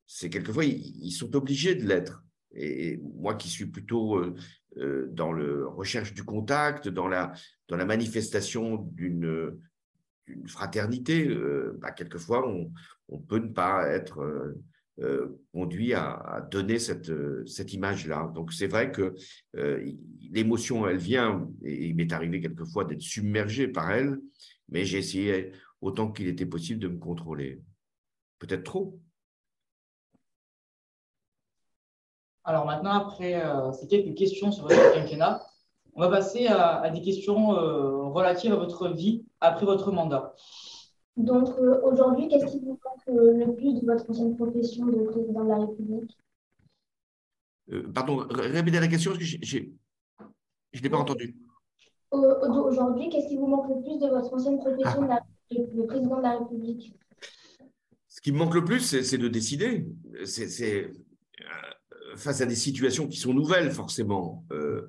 c'est 0.05 0.29
quelquefois, 0.29 0.65
ils 0.65 1.11
sont 1.11 1.33
obligés 1.35 1.75
de 1.75 1.87
l'être. 1.87 2.23
Et 2.55 2.99
moi 3.15 3.35
qui 3.35 3.47
suis 3.47 3.67
plutôt 3.67 4.17
euh, 4.17 4.35
euh, 4.77 5.07
dans 5.11 5.31
la 5.31 5.67
recherche 5.69 6.13
du 6.13 6.23
contact, 6.23 6.87
dans 6.87 7.07
la, 7.07 7.31
dans 7.67 7.77
la 7.77 7.85
manifestation 7.85 8.77
d'une 8.77 9.59
fraternité, 10.47 11.29
bah, 11.79 11.91
quelquefois 11.91 12.47
on, 12.47 12.71
on, 13.09 13.19
peut 13.19 13.39
ne 13.39 13.49
pas 13.49 13.87
être 13.89 14.55
euh, 14.99 15.41
conduit 15.51 15.95
à, 15.95 16.47
donner 16.51 16.77
cette, 16.77 17.09
euh, 17.09 17.43
cette 17.47 17.73
image-là. 17.73 18.31
Donc 18.35 18.53
c'est 18.53 18.67
vrai 18.67 18.91
que 18.91 19.15
euh, 19.55 19.91
l'émotion, 20.31 20.87
elle 20.87 20.97
vient, 20.97 21.49
et 21.63 21.87
il 21.87 21.95
m'est 21.95 22.13
arrivé 22.13 22.39
quelquefois 22.39 22.85
d'être 22.85 23.01
submergé 23.01 23.67
par 23.67 23.91
elle, 23.91 24.19
mais 24.69 24.85
j'ai 24.85 24.99
essayé 24.99 25.51
autant 25.81 26.11
qu'il 26.11 26.27
était 26.27 26.45
possible 26.45 26.79
de 26.79 26.89
me 26.89 26.99
contrôler. 26.99 27.59
Peut-être 28.37 28.63
trop. 28.63 28.99
Alors 32.43 32.67
maintenant, 32.67 33.07
après 33.07 33.41
ces 33.79 33.87
quelques 33.87 34.15
questions 34.15 34.51
sur 34.51 34.67
votre 34.67 34.93
quinquennat, 34.93 35.41
on 35.95 36.01
va 36.01 36.09
passer 36.09 36.45
à 36.47 36.87
des 36.91 37.01
questions 37.01 37.47
relatives 37.47 38.51
à 38.51 38.57
votre 38.57 38.89
vie 38.89 39.25
après 39.39 39.65
votre 39.65 39.91
mandat. 39.91 40.35
Donc 41.17 41.49
euh, 41.59 41.79
aujourd'hui, 41.83 42.27
qu'est-ce 42.27 42.45
qui 42.45 42.59
vous 42.59 42.79
manque 42.83 43.07
euh, 43.09 43.45
le 43.45 43.55
plus 43.55 43.79
de 43.79 43.85
votre 43.85 44.09
ancienne 44.09 44.35
profession 44.35 44.85
de 44.87 45.03
président 45.03 45.43
de 45.43 45.49
la 45.49 45.59
République? 45.59 46.17
Euh, 47.71 47.83
Pardon, 47.93 48.25
répétez 48.29 48.79
la 48.79 48.87
question 48.87 49.11
parce 49.11 49.23
que 49.23 49.25
je 49.25 49.59
ne 49.59 50.81
l'ai 50.81 50.89
pas 50.89 50.97
entendu. 50.97 51.35
Aujourd'hui, 52.11 53.09
qu'est-ce 53.09 53.27
qui 53.27 53.37
vous 53.37 53.47
manque 53.47 53.69
le 53.69 53.81
plus 53.81 53.99
de 53.99 54.07
votre 54.07 54.33
ancienne 54.33 54.59
profession 54.59 55.07
ah. 55.09 55.19
de, 55.51 55.83
président 55.83 56.17
de 56.17 56.21
la 56.21 56.39
République? 56.39 56.95
Ce 58.07 58.21
qui 58.21 58.31
me 58.31 58.37
manque 58.37 58.55
le 58.55 58.63
plus, 58.63 59.01
c'est 59.01 59.17
de 59.17 59.27
décider. 59.27 59.87
C'est 60.25 60.91
face 62.15 62.41
à 62.41 62.45
des 62.45 62.55
situations 62.55 63.07
qui 63.07 63.17
sont 63.17 63.33
nouvelles, 63.33 63.71
forcément. 63.71 64.43
Euh, 64.51 64.87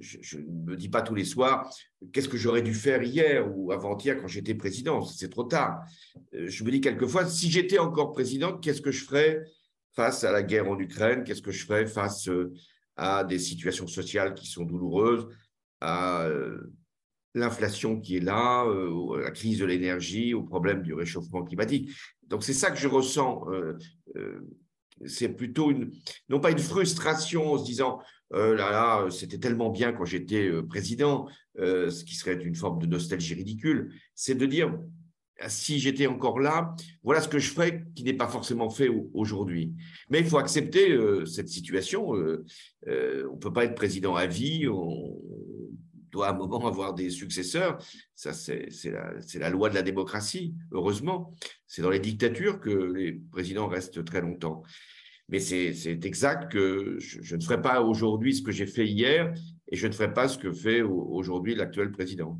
je, 0.00 0.38
ne 0.38 0.70
me 0.70 0.76
dis 0.76 0.88
pas 0.88 1.02
tous 1.02 1.14
les 1.14 1.24
soirs 1.24 1.72
qu'est-ce 2.12 2.28
que 2.28 2.36
j'aurais 2.36 2.62
dû 2.62 2.74
faire 2.74 3.02
hier 3.02 3.46
ou 3.56 3.72
avant-hier 3.72 4.20
quand 4.20 4.28
j'étais 4.28 4.54
président. 4.54 5.02
C'est 5.02 5.30
trop 5.30 5.44
tard. 5.44 5.82
Euh, 6.34 6.48
je 6.48 6.64
me 6.64 6.70
dis 6.70 6.80
quelquefois, 6.80 7.26
si 7.26 7.50
j'étais 7.50 7.78
encore 7.78 8.12
président, 8.12 8.58
qu'est-ce 8.58 8.82
que 8.82 8.90
je 8.90 9.04
ferais 9.04 9.42
face 9.92 10.24
à 10.24 10.32
la 10.32 10.42
guerre 10.42 10.68
en 10.68 10.78
Ukraine 10.78 11.24
Qu'est-ce 11.24 11.42
que 11.42 11.50
je 11.50 11.64
ferais 11.64 11.86
face 11.86 12.28
euh, 12.28 12.52
à 12.96 13.24
des 13.24 13.38
situations 13.38 13.86
sociales 13.86 14.34
qui 14.34 14.46
sont 14.46 14.64
douloureuses, 14.64 15.26
à 15.80 16.28
l'inflation 17.34 17.98
qui 17.98 18.18
est 18.18 18.20
là, 18.20 18.60
à 18.60 19.20
la 19.20 19.30
crise 19.30 19.60
de 19.60 19.64
l'énergie, 19.64 20.34
au 20.34 20.42
problème 20.42 20.82
du 20.82 20.92
réchauffement 20.92 21.42
climatique. 21.42 21.90
Donc 22.28 22.44
c'est 22.44 22.52
ça 22.52 22.70
que 22.70 22.76
je 22.76 22.86
ressens 22.86 23.46
c'est 25.06 25.30
plutôt 25.30 25.70
une, 25.70 25.90
non 26.28 26.40
pas 26.40 26.50
une 26.50 26.58
frustration 26.58 27.52
en 27.52 27.58
se 27.58 27.64
disant 27.64 28.00
là 28.30 28.54
là, 28.54 29.10
c'était 29.10 29.38
tellement 29.38 29.68
bien 29.68 29.92
quand 29.92 30.06
j'étais 30.06 30.50
président, 30.68 31.28
ce 31.58 32.04
qui 32.04 32.14
serait 32.14 32.42
une 32.42 32.54
forme 32.54 32.80
de 32.80 32.86
nostalgie 32.86 33.34
ridicule, 33.34 33.92
c'est 34.14 34.34
de 34.34 34.46
dire 34.46 34.74
si 35.48 35.78
j'étais 35.78 36.06
encore 36.06 36.40
là, 36.40 36.74
voilà 37.02 37.20
ce 37.20 37.28
que 37.28 37.38
je 37.38 37.50
ferais 37.50 37.84
qui 37.94 38.04
n'est 38.04 38.14
pas 38.14 38.28
forcément 38.28 38.70
fait 38.70 38.88
aujourd'hui. 39.12 39.74
Mais 40.08 40.20
il 40.20 40.26
faut 40.26 40.38
accepter 40.38 40.98
cette 41.26 41.48
situation. 41.48 42.10
on 42.10 42.38
ne 42.86 43.38
peut 43.38 43.52
pas 43.52 43.64
être 43.64 43.74
président 43.74 44.14
à 44.14 44.26
vie, 44.26 44.66
doit 46.12 46.28
à 46.28 46.30
un 46.30 46.36
moment 46.36 46.66
avoir 46.66 46.94
des 46.94 47.10
successeurs. 47.10 47.78
Ça, 48.14 48.32
c'est 48.32 48.68
la, 49.38 49.50
loi 49.50 49.70
de 49.70 49.74
la 49.74 49.82
démocratie, 49.82 50.54
heureusement. 50.70 51.34
C'est 51.66 51.82
dans 51.82 51.90
les 51.90 51.98
dictatures 51.98 52.60
que 52.60 52.70
les 52.70 53.12
présidents 53.12 53.66
restent 53.66 54.04
très 54.04 54.20
longtemps. 54.20 54.62
Mais 55.28 55.40
c'est 55.40 56.04
exact 56.04 56.52
que 56.52 56.98
je, 56.98 57.34
ne 57.34 57.40
ferai 57.40 57.62
pas 57.62 57.80
aujourd'hui 57.80 58.34
ce 58.34 58.42
que 58.42 58.52
j'ai 58.52 58.66
fait 58.66 58.86
hier 58.86 59.32
et 59.68 59.76
je 59.76 59.86
ne 59.86 59.92
ferai 59.92 60.12
pas 60.12 60.28
ce 60.28 60.36
que 60.36 60.52
fait 60.52 60.82
aujourd'hui 60.82 61.54
l'actuel 61.54 61.90
président. 61.90 62.38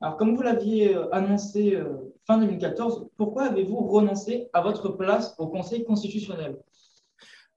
Alors, 0.00 0.16
comme 0.16 0.34
vous 0.34 0.42
l'aviez 0.42 0.96
euh, 0.96 1.14
annoncé 1.14 1.76
euh, 1.76 2.14
fin 2.26 2.38
2014, 2.38 3.08
pourquoi 3.18 3.44
avez-vous 3.44 3.86
renoncé 3.86 4.48
à 4.54 4.62
votre 4.62 4.88
place 4.88 5.34
au 5.36 5.48
Conseil 5.48 5.84
constitutionnel? 5.84 6.56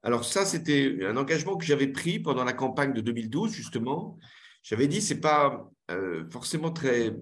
Alors 0.04 0.24
ça, 0.24 0.44
c'était 0.44 0.98
un 1.02 1.16
engagement 1.16 1.56
que 1.56 1.64
j'avais 1.64 1.88
pris 1.88 2.20
pendant 2.20 2.44
la 2.44 2.52
campagne 2.52 2.92
de 2.92 3.00
2012, 3.00 3.50
justement. 3.50 4.18
J'avais 4.62 4.86
dit, 4.86 5.02
ce 5.02 5.14
n'est 5.14 5.20
pas 5.20 5.68
euh, 5.90 6.24
forcément 6.30 6.70
très 6.70 7.12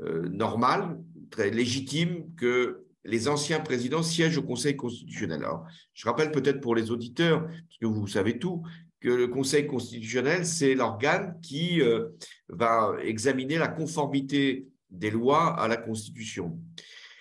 normal, 0.00 0.98
très 1.30 1.50
légitime 1.50 2.34
que 2.36 2.84
les 3.04 3.28
anciens 3.28 3.60
présidents 3.60 4.02
siègent 4.02 4.38
au 4.38 4.42
Conseil 4.42 4.76
constitutionnel. 4.76 5.44
Alors, 5.44 5.66
je 5.92 6.06
rappelle 6.06 6.30
peut-être 6.30 6.60
pour 6.60 6.74
les 6.74 6.90
auditeurs, 6.90 7.42
parce 7.42 7.78
que 7.80 7.86
vous 7.86 8.06
savez 8.06 8.38
tout, 8.38 8.62
que 9.00 9.10
le 9.10 9.28
Conseil 9.28 9.66
constitutionnel, 9.66 10.46
c'est 10.46 10.74
l'organe 10.74 11.38
qui 11.42 11.82
euh, 11.82 12.08
va 12.48 12.96
examiner 13.02 13.58
la 13.58 13.68
conformité 13.68 14.66
des 14.90 15.10
lois 15.10 15.54
à 15.60 15.68
la 15.68 15.76
Constitution. 15.76 16.58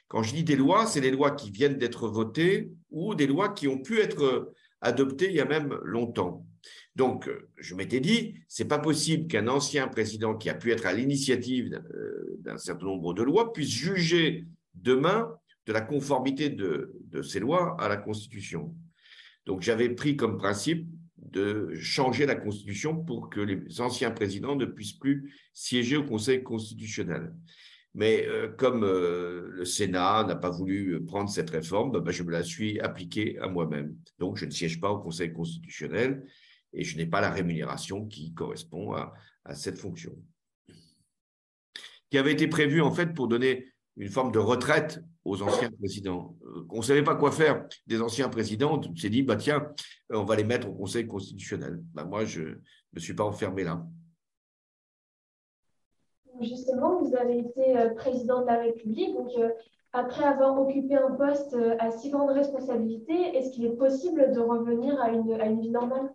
Quand 0.07 0.23
je 0.23 0.33
dis 0.33 0.43
des 0.43 0.55
lois, 0.55 0.85
c'est 0.85 1.01
les 1.01 1.11
lois 1.11 1.31
qui 1.31 1.51
viennent 1.51 1.77
d'être 1.77 2.07
votées 2.07 2.69
ou 2.91 3.15
des 3.15 3.27
lois 3.27 3.49
qui 3.49 3.67
ont 3.67 3.79
pu 3.79 3.99
être 3.99 4.53
adoptées 4.83 5.29
il 5.29 5.35
y 5.35 5.41
a 5.41 5.45
même 5.45 5.77
longtemps. 5.83 6.45
Donc, 6.95 7.29
je 7.57 7.73
m'étais 7.73 7.99
dit, 7.99 8.35
c'est 8.47 8.67
pas 8.67 8.77
possible 8.77 9.27
qu'un 9.27 9.47
ancien 9.47 9.87
président 9.87 10.35
qui 10.35 10.49
a 10.49 10.53
pu 10.53 10.71
être 10.71 10.85
à 10.85 10.93
l'initiative 10.93 11.81
d'un 12.39 12.57
certain 12.57 12.85
nombre 12.85 13.13
de 13.13 13.23
lois 13.23 13.51
puisse 13.51 13.69
juger 13.69 14.45
demain 14.75 15.35
de 15.65 15.73
la 15.73 15.81
conformité 15.81 16.49
de, 16.49 16.93
ces 17.23 17.39
lois 17.39 17.75
à 17.79 17.87
la 17.87 17.97
Constitution. 17.97 18.75
Donc 19.45 19.61
j'avais 19.61 19.89
pris 19.89 20.15
comme 20.15 20.37
principe 20.37 20.87
de 21.17 21.73
changer 21.75 22.25
la 22.25 22.35
Constitution 22.35 22.95
pour 23.03 23.29
que 23.29 23.39
les 23.39 23.81
anciens 23.81 24.11
présidents 24.11 24.55
ne 24.55 24.65
puissent 24.65 24.99
plus 24.99 25.33
siéger 25.53 25.97
au 25.97 26.03
Conseil 26.03 26.43
constitutionnel. 26.43 27.33
Mais 27.95 28.25
euh, 28.27 28.47
comme 28.49 28.83
euh, 28.83 29.49
le 29.51 29.65
Sénat 29.65 30.23
n'a 30.23 30.35
pas 30.35 30.49
voulu 30.49 31.03
prendre 31.05 31.29
cette 31.29 31.51
réforme, 31.51 31.91
ben, 31.99 32.11
je 32.11 32.23
me 32.23 32.31
la 32.31 32.43
suis 32.43 32.79
appliquée 32.79 33.37
à 33.39 33.47
moi-même. 33.47 33.95
Donc 34.17 34.37
je 34.37 34.45
ne 34.45 34.51
siège 34.51 34.79
pas 34.79 34.91
au 34.91 34.99
Conseil 34.99 35.31
constitutionnel 35.31 36.25
et 36.73 36.83
je 36.83 36.97
n'ai 36.97 37.05
pas 37.05 37.21
la 37.21 37.29
rémunération 37.29 38.05
qui 38.07 38.33
correspond 38.33 38.93
à, 38.93 39.13
cette 39.53 39.77
fonction. 39.77 40.15
Qui 42.09 42.17
avait 42.17 42.33
été 42.33 42.47
prévue 42.47 42.81
en 42.81 42.91
fait 42.91 43.13
pour 43.13 43.27
donner 43.27 43.73
une 43.97 44.09
forme 44.09 44.31
de 44.31 44.39
retraite 44.39 44.99
aux 45.23 45.41
anciens 45.43 45.69
présidents. 45.69 46.35
Euh, 46.45 46.65
on 46.69 46.77
ne 46.77 46.83
savait 46.83 47.03
pas 47.03 47.15
quoi 47.15 47.31
faire 47.31 47.65
des 47.85 48.01
anciens 48.01 48.29
présidents. 48.29 48.81
On 48.83 48.95
s'est 48.95 49.09
dit, 49.09 49.21
bah, 49.21 49.35
tiens, 49.35 49.67
on 50.09 50.23
va 50.23 50.35
les 50.35 50.43
mettre 50.43 50.67
au 50.67 50.73
Conseil 50.73 51.05
constitutionnel. 51.05 51.79
Bah, 51.93 52.03
moi, 52.03 52.25
je 52.25 52.41
ne 52.41 52.55
me 52.93 52.99
suis 52.99 53.13
pas 53.13 53.23
enfermé 53.23 53.63
là. 53.63 53.85
Justement, 56.41 57.01
vous 57.01 57.15
avez 57.15 57.39
été 57.39 57.77
euh, 57.77 57.93
président 57.95 58.41
de 58.41 58.47
la 58.47 58.61
République. 58.61 59.13
Donc, 59.13 59.31
euh, 59.37 59.49
après 59.91 60.23
avoir 60.23 60.59
occupé 60.59 60.95
un 60.95 61.11
poste 61.11 61.55
à 61.79 61.91
si 61.91 62.09
grande 62.09 62.31
responsabilité, 62.31 63.13
est-ce 63.13 63.51
qu'il 63.51 63.65
est 63.65 63.77
possible 63.77 64.31
de 64.33 64.39
revenir 64.39 64.99
à 64.99 65.11
une, 65.11 65.61
vie 65.61 65.69
normale? 65.69 66.09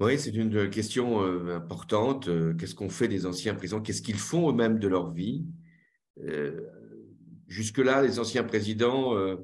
Oui, 0.00 0.18
c'est 0.18 0.34
une 0.34 0.70
question 0.70 1.20
importante. 1.50 2.30
Qu'est-ce 2.56 2.74
qu'on 2.74 2.88
fait 2.88 3.08
des 3.08 3.26
anciens 3.26 3.54
présidents? 3.54 3.82
Qu'est-ce 3.82 4.00
qu'ils 4.00 4.18
font 4.18 4.48
eux-mêmes 4.48 4.78
de 4.78 4.88
leur 4.88 5.10
vie? 5.10 5.44
Jusque-là, 7.50 8.00
les 8.00 8.20
anciens 8.20 8.44
présidents 8.44 9.16
euh, 9.16 9.36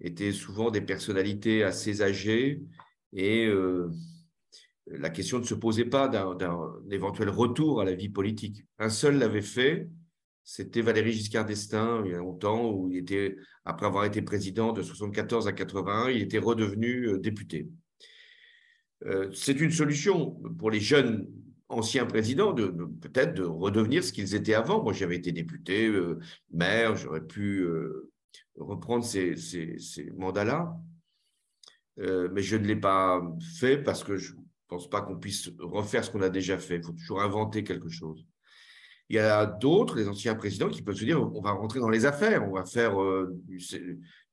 étaient 0.00 0.30
souvent 0.30 0.70
des 0.70 0.80
personnalités 0.80 1.64
assez 1.64 2.00
âgées 2.00 2.62
et 3.12 3.44
euh, 3.46 3.90
la 4.90 5.10
question 5.10 5.38
ne 5.38 5.44
se 5.44 5.54
posait 5.54 5.84
pas 5.84 6.08
d'un 6.08 6.36
éventuel 6.90 7.30
retour 7.30 7.80
à 7.80 7.84
la 7.84 7.94
vie 7.94 8.08
politique. 8.08 8.64
Un 8.78 8.90
seul 8.90 9.18
l'avait 9.18 9.42
fait, 9.42 9.88
c'était 10.44 10.82
Valéry 10.82 11.12
Giscard 11.12 11.46
d'Estaing, 11.46 12.02
il 12.04 12.12
y 12.12 12.14
a 12.14 12.18
longtemps, 12.18 12.70
où 12.70 12.90
il 12.90 12.98
était, 12.98 13.36
après 13.64 13.86
avoir 13.86 14.04
été 14.04 14.20
président 14.22 14.72
de 14.72 14.82
74 14.82 15.46
à 15.46 15.52
81, 15.52 16.10
il 16.10 16.22
était 16.22 16.38
redevenu 16.38 17.08
euh, 17.08 17.18
député. 17.18 17.68
C'est 19.32 19.58
une 19.58 19.70
solution 19.70 20.32
pour 20.58 20.70
les 20.70 20.78
jeunes 20.78 21.26
anciens 21.70 22.04
présidents 22.04 22.52
de, 22.52 22.66
peut-être 23.00 23.34
de 23.34 23.44
redevenir 23.44 24.04
ce 24.04 24.12
qu'ils 24.12 24.34
étaient 24.34 24.54
avant. 24.54 24.82
Moi, 24.82 24.92
j'avais 24.92 25.16
été 25.16 25.32
député, 25.32 25.86
euh, 25.86 26.18
maire, 26.50 26.96
j'aurais 26.96 27.24
pu 27.24 27.60
euh, 27.60 28.10
reprendre 28.58 29.04
ces, 29.04 29.36
mandats-là, 30.16 30.76
euh, 32.00 32.28
mais 32.32 32.42
je 32.42 32.56
ne 32.56 32.66
l'ai 32.66 32.76
pas 32.76 33.22
fait 33.58 33.78
parce 33.78 34.04
que 34.04 34.16
je 34.16 34.32
pense 34.70 34.88
pas 34.88 35.02
qu'on 35.02 35.16
puisse 35.16 35.50
refaire 35.58 36.04
ce 36.04 36.10
qu'on 36.10 36.22
a 36.22 36.30
déjà 36.30 36.58
fait. 36.58 36.76
Il 36.76 36.82
faut 36.82 36.92
toujours 36.92 37.20
inventer 37.20 37.62
quelque 37.64 37.88
chose. 37.88 38.24
Il 39.08 39.16
y 39.16 39.18
a 39.18 39.44
d'autres, 39.44 39.96
les 39.96 40.08
anciens 40.08 40.36
présidents, 40.36 40.68
qui 40.68 40.82
peuvent 40.82 40.96
se 40.96 41.04
dire 41.04 41.20
on 41.20 41.40
va 41.40 41.50
rentrer 41.50 41.80
dans 41.80 41.88
les 41.88 42.06
affaires, 42.06 42.48
on 42.48 42.54
va 42.54 42.64
faire 42.64 42.94
du, 43.48 43.60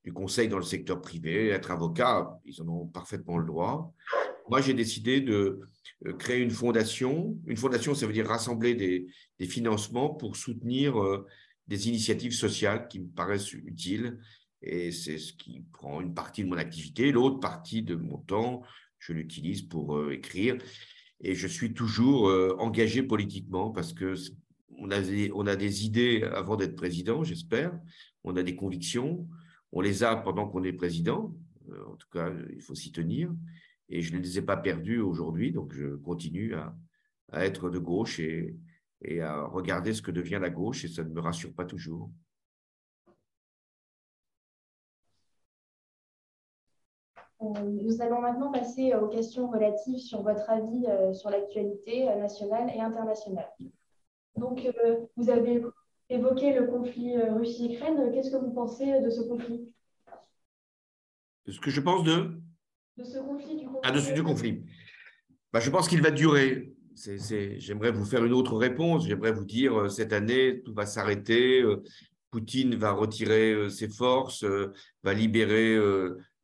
du 0.03 0.13
conseil 0.13 0.48
dans 0.48 0.58
le 0.58 0.63
secteur 0.63 1.01
privé, 1.01 1.50
être 1.50 1.72
avocat, 1.72 2.39
ils 2.46 2.62
en 2.62 2.67
ont 2.70 2.86
parfaitement 2.86 3.38
le 3.38 3.46
droit. 3.46 3.94
Moi, 4.50 4.62
j'ai 4.62 4.74
décidé 4.74 5.20
de 5.20 5.60
euh, 6.06 6.13
créer 6.13 6.41
une 6.41 6.51
fondation. 6.51 7.38
Une 7.46 7.58
fondation, 7.58 7.94
ça 7.94 8.08
veut 8.08 8.13
dire 8.13 8.27
rassembler 8.27 8.74
des, 8.75 9.48
financements 9.48 10.10
pour 10.10 10.36
soutenir 10.36 11.01
euh, 11.01 11.25
des 11.67 11.89
initiatives 11.89 12.34
sociales 12.34 12.88
qui 12.88 13.00
me 13.00 13.08
paraissent 13.10 13.53
utiles. 13.53 14.17
Et 14.62 14.91
c'est 14.91 15.17
ce 15.17 15.34
qui 15.34 15.65
prend 15.74 16.01
une 16.01 16.13
partie 16.13 16.44
de 16.44 16.50
mon 16.50 16.58
activité. 16.58 17.12
L'autre 17.12 17.39
partie 17.39 17.84
de 17.84 17.96
mon 17.96 18.17
temps, 18.17 18.63
je 19.00 19.13
l'utilise 19.13 19.62
pour 19.63 19.98
euh, 19.98 20.12
écrire. 20.12 20.58
Et 21.20 21.34
je 21.34 21.48
suis 21.48 21.74
toujours 21.74 22.32
engagé 22.60 23.01
politiquement 23.01 23.72
parce 23.72 23.92
que 23.92 24.13
on 24.77 24.92
a, 24.92 25.01
des, 25.01 25.32
on 25.34 25.48
a 25.48 25.56
des 25.56 25.84
idées 25.84 26.22
avant 26.22 26.58
d'être 26.58 26.75
président, 26.75 27.24
j'espère. 27.24 27.74
On 28.24 28.36
a 28.36 28.44
des 28.44 28.56
convictions. 28.56 29.27
On 29.72 29.82
les 29.82 30.04
a 30.04 30.16
pendant 30.16 30.48
qu'on 30.48 30.63
est 30.63 30.74
président. 30.74 31.36
En 31.88 31.96
tout 31.96 32.08
cas, 32.12 32.32
il 32.54 32.62
faut 32.62 32.75
s'y 32.75 32.92
tenir 32.92 33.34
et 33.89 34.01
je 34.01 34.16
ne 34.16 34.22
les 34.22 34.38
ai 34.38 34.42
pas 34.42 34.58
perdus 34.58 35.00
aujourd'hui, 35.00 35.51
donc 35.51 35.74
je 35.74 35.96
continue 35.96 36.56
à, 36.56 36.75
être 37.34 37.70
de 37.70 37.80
gauche 37.80 38.20
et, 38.20 38.56
et, 39.01 39.22
à 39.22 39.44
regarder 39.44 39.94
ce 39.94 40.01
que 40.01 40.12
devient 40.12 40.39
la 40.42 40.50
gauche, 40.50 40.86
et 40.86 40.88
ça 40.88 41.04
ne 41.04 41.10
me 41.10 41.20
rassure 41.20 41.54
pas 41.54 41.66
toujours. 41.66 42.12
Nous 47.41 48.01
allons 48.01 48.22
maintenant 48.22 48.51
passer 48.51 48.94
aux 48.96 49.08
questions 49.08 49.50
relatives 49.50 50.00
sur 50.00 50.22
votre 50.22 50.50
avis 50.50 50.86
euh, 50.88 51.13
sur 51.13 51.29
l'actualité 51.29 52.10
euh, 52.10 52.15
nationale 52.15 52.72
et 52.75 52.79
internationale. 52.79 53.50
Donc, 54.36 54.67
vous 55.15 55.29
avez 55.32 55.63
évoqué 56.10 56.53
le 56.53 56.67
conflit 56.67 57.17
Russie-Ukraine. 57.17 58.12
Qu'est-ce 58.13 58.29
que 58.29 58.38
vous 58.38 58.51
pensez 58.51 59.01
de 59.01 59.10
ce 59.10 59.22
conflit? 59.22 59.67
Ce 61.48 61.60
que 61.60 61.72
je 61.72 61.82
pense 61.82 62.03
de? 62.03 62.39
De 62.98 63.03
ce 63.03 63.17
conflit, 63.17 63.56
du 63.56 63.67
Ah, 63.84 63.91
de 63.91 64.22
conflit. 64.22 64.63
Bah, 65.51 65.60
je 65.60 65.70
pense 65.72 65.88
qu'il 65.88 66.01
va 66.03 66.12
durer. 66.12 66.74
J'aimerais 66.96 67.91
vous 67.91 68.06
faire 68.06 68.25
une 68.25 68.34
autre 68.34 68.58
réponse. 68.58 69.08
J'aimerais 69.08 69.32
vous 69.32 69.46
dire, 69.46 69.79
euh, 69.79 69.89
cette 69.89 70.13
année, 70.13 70.62
tout 70.63 70.74
va 70.74 70.86
s'arrêter. 70.86 71.62
Euh, 71.62 71.84
Poutine 72.32 72.75
va 72.75 72.91
retirer 72.91 73.53
euh, 73.53 73.70
ses 73.70 73.88
forces, 73.88 74.44
va 75.03 75.13
libérer 75.13 75.77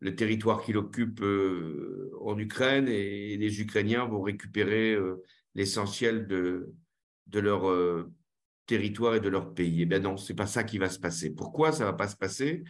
le 0.03 0.15
territoire 0.15 0.61
qu'il 0.61 0.77
occupe 0.77 1.23
en 2.21 2.37
Ukraine 2.37 2.87
et 2.87 3.37
les 3.37 3.61
Ukrainiens 3.61 4.05
vont 4.05 4.21
récupérer 4.21 4.97
l'essentiel 5.55 6.27
de, 6.27 6.73
leur 7.33 8.07
territoire 8.65 9.15
et 9.15 9.21
de 9.21 9.29
leur 9.29 9.53
pays. 9.53 9.81
Eh 9.81 9.85
bien 9.85 9.99
non, 9.99 10.17
ce 10.17 10.31
n'est 10.31 10.35
pas 10.35 10.45
ça 10.45 10.63
qui 10.63 10.77
va 10.77 10.89
se 10.89 10.99
passer. 10.99 11.33
Pourquoi 11.33 11.71
ça 11.71 11.85
ne 11.85 11.89
va 11.89 11.93
pas 11.93 12.07
se 12.07 12.17
passer? 12.17 12.63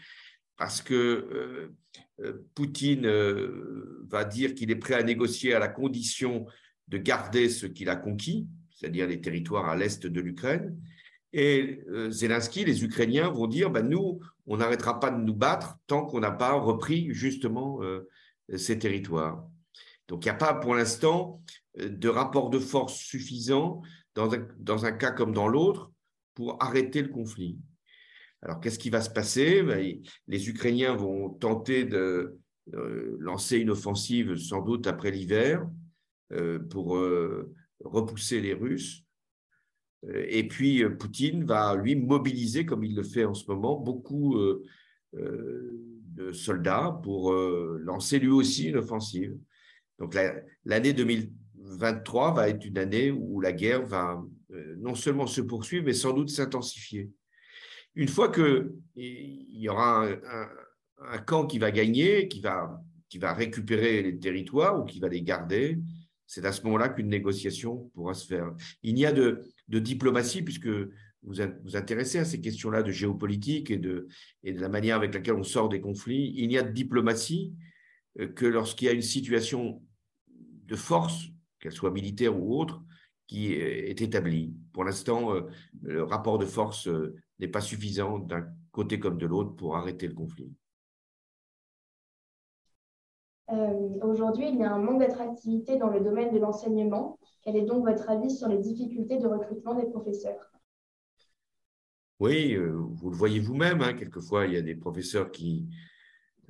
Parce 0.58 0.82
que 0.82 1.74
euh, 2.20 2.48
Poutine 2.56 3.06
euh, 3.06 4.06
va 4.10 4.24
dire 4.24 4.54
qu'il 4.54 4.72
est 4.72 4.76
prêt 4.76 4.94
à 4.94 5.04
négocier 5.04 5.54
à 5.54 5.60
la 5.60 5.68
condition 5.68 6.46
de 6.88 6.98
garder 6.98 7.50
ce 7.50 7.66
qu'il 7.66 7.90
a 7.90 7.96
conquis, 7.96 8.48
c'est-à-dire 8.72 9.08
les 9.08 9.22
territoires 9.22 9.70
à 9.70 9.76
l'est 9.76 10.06
de 10.06 10.22
l'Ukraine, 10.22 10.78
Et 11.34 11.82
euh, 11.90 12.12
Zelensky, 12.12 12.64
les 12.64 12.84
Ukrainiens 12.84 13.30
vont 13.30 13.48
dire, 13.48 13.72
ben, 13.72 13.88
nous, 13.88 14.20
on 14.46 14.58
n'arrêtera 14.58 15.00
pas 15.00 15.10
de 15.10 15.20
nous 15.20 15.34
battre 15.34 15.78
tant 15.88 16.06
qu'on 16.06 16.20
n'a 16.20 16.32
pas 16.32 16.54
repris 16.54 17.12
justement 17.12 17.82
euh, 17.82 18.08
ces 18.56 18.78
territoires. 18.78 19.44
Donc 20.08 20.26
il 20.26 20.28
n'y 20.28 20.36
a 20.36 20.36
pas 20.36 20.54
pour 20.54 20.76
l'instant 20.76 21.42
de 21.78 22.10
rapport 22.10 22.50
de 22.52 22.60
force 22.60 22.96
suffisant 22.96 23.82
dans 24.14 24.32
un, 24.34 24.48
dans 24.60 24.86
un 24.86 24.92
cas 24.92 25.12
comme 25.12 25.34
dans 25.34 25.48
l'autre 25.48 25.92
pour 26.36 26.62
arrêter 26.62 27.02
le 27.02 27.08
conflit. 27.08 27.58
Alors 28.44 28.60
qu'est-ce 28.60 28.78
qui 28.78 28.92
va 28.92 29.02
se 29.02 29.10
passer? 29.10 29.64
Ben, 29.64 30.02
Les 30.28 30.50
Ukrainiens 30.50 30.94
vont 30.94 31.30
tenter 31.30 31.86
de 31.86 32.38
lancer 33.20 33.58
une 33.58 33.72
offensive 33.72 34.36
sans 34.36 34.62
doute 34.62 34.88
après 34.88 35.12
l'hiver 35.12 35.66
pour 36.70 36.98
repousser 37.80 38.42
les 38.42 38.54
Russes. 38.54 39.04
Euh, 40.10 40.26
et 40.28 40.48
puis, 40.48 40.84
euh, 40.84 40.90
Poutine 40.90 41.44
va, 41.44 41.76
lui, 41.76 41.96
mobiliser, 41.96 42.66
comme 42.66 42.84
il 42.84 42.96
le 42.96 43.04
fait 43.04 43.26
en 43.26 43.34
ce 43.34 43.46
moment, 43.48 43.80
beaucoup 43.80 44.38
euh, 44.38 44.64
de 45.14 46.32
soldats 46.32 47.00
pour 47.04 47.34
lancer 47.34 48.20
lui 48.20 48.30
aussi 48.30 48.70
une 48.70 48.78
offensive. 48.78 49.36
Donc, 50.00 50.18
l'année 50.66 50.94
2023 50.94 52.34
va 52.34 52.50
être 52.50 52.66
une 52.66 52.78
année 52.78 53.12
où 53.12 53.40
la 53.40 53.52
guerre 53.52 53.86
va 53.86 54.24
non 54.78 54.96
seulement 54.96 55.28
se 55.28 55.42
poursuivre, 55.42 55.86
mais 55.86 55.94
sans 55.94 56.14
doute 56.14 56.30
s'intensifier. 56.30 57.10
Une 57.96 58.08
fois 58.08 58.32
qu'il 58.32 58.72
y 58.96 59.70
aura 59.70 60.06
un, 60.06 60.50
un, 61.00 61.18
camp 61.20 61.46
qui 61.46 61.60
va 61.60 61.72
gagner, 61.72 62.28
qui 62.28 62.42
va, 62.42 62.80
qui 63.10 63.20
va 63.20 63.34
récupérer 63.34 64.02
les 64.02 64.18
territoires 64.18 64.80
ou 64.80 64.86
qui 64.86 65.00
va 65.00 65.10
les 65.10 65.22
garder, 65.22 65.78
c'est 66.26 66.46
à 66.46 66.52
ce 66.52 66.64
moment-là 66.64 66.90
qu'une 66.90 67.10
négociation 67.10 67.92
pourra 67.94 68.14
se 68.16 68.26
faire. 68.26 68.52
Il 68.82 68.96
n'y 68.96 69.06
a 69.06 69.12
de, 69.12 69.44
de 69.68 69.80
diplomatie, 69.80 70.42
puisque 70.42 70.68
vous 71.24 71.36
vous 71.64 71.76
intéressez 71.76 72.20
à 72.20 72.26
ces 72.26 72.42
questions-là 72.42 72.84
de 72.84 72.92
géopolitique 72.92 73.72
et 73.72 73.78
de, 73.78 74.08
la 74.44 74.70
manière 74.70 74.98
avec 74.98 75.14
laquelle 75.14 75.36
on 75.36 75.44
sort 75.44 75.70
des 75.70 75.82
conflits, 75.82 76.34
il 76.36 76.48
n'y 76.48 76.58
a 76.58 76.64
de 76.64 76.72
diplomatie 76.72 77.54
euh, 78.20 78.28
que 78.28 78.46
lorsqu'il 78.46 78.88
y 78.88 78.90
a 78.90 78.94
une 78.94 79.02
situation 79.02 79.82
de 80.28 80.76
force, 80.76 81.28
qu'elle 81.60 81.72
soit 81.72 81.92
militaire 81.92 82.38
ou 82.38 82.60
autre, 82.60 82.84
qui 83.28 83.54
est 83.54 84.02
établie. 84.02 84.54
Pour 84.74 84.84
l'instant, 84.84 85.34
euh, 85.34 85.42
le 85.82 86.04
rapport 86.04 86.38
de 86.38 86.46
force 86.46 86.88
euh, 86.88 87.16
n'est 87.40 87.48
pas 87.48 87.62
suffisant 87.62 88.20
d'un 88.20 88.46
côté 88.72 89.00
comme 89.00 89.18
de 89.18 89.26
l'autre 89.26 89.56
pour 89.56 89.78
arrêter 89.78 90.08
le 90.08 90.14
conflit. 90.14 90.52
Aujourd'hui, 94.02 94.50
il 94.50 94.58
y 94.58 94.64
a 94.64 94.72
un 94.72 94.80
manque 94.80 95.00
d'attractivité 95.00 95.78
dans 95.78 95.90
le 95.90 96.00
domaine 96.02 96.34
de 96.34 96.40
l'enseignement 96.40 97.18
quel 97.44 97.58
est 97.58 97.66
donc 97.66 97.86
votre 97.86 98.10
avis 98.10 98.32
sur 98.32 98.48
les 98.48 98.58
difficultés 98.58 99.20
de 99.20 99.28
recrutement 99.28 99.76
des 99.76 99.86
professeurs? 99.90 100.52
Oui, 102.20 102.54
euh, 102.54 102.72
vous 102.72 103.10
le 103.10 103.18
voyez 103.18 103.40
vous-même. 103.40 103.82
Hein, 103.82 103.94
quelquefois, 103.94 104.46
il 104.46 104.54
y 104.54 104.58
a 104.58 104.62
des 104.62 104.76
professeurs 104.76 105.30
qui 105.30 105.68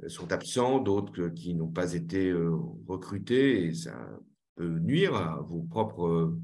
euh, 0.03 0.09
sont 0.09 0.31
absents, 0.31 0.79
d'autres 0.79 1.29
qui 1.29 1.55
n'ont 1.55 1.71
pas 1.71 1.93
été 1.93 2.29
euh, 2.29 2.55
recrutés, 2.87 3.65
et 3.65 3.73
ça 3.73 3.97
peut 4.55 4.77
nuire 4.79 5.15
à 5.15 5.41
vos 5.41 5.63
propres 5.63 6.37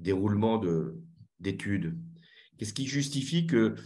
déroulements 0.00 0.60
d'études. 1.38 1.96
Qu'est-ce 2.58 2.74
qui 2.74 2.86
justifie 2.86 3.46
qu'il 3.46 3.76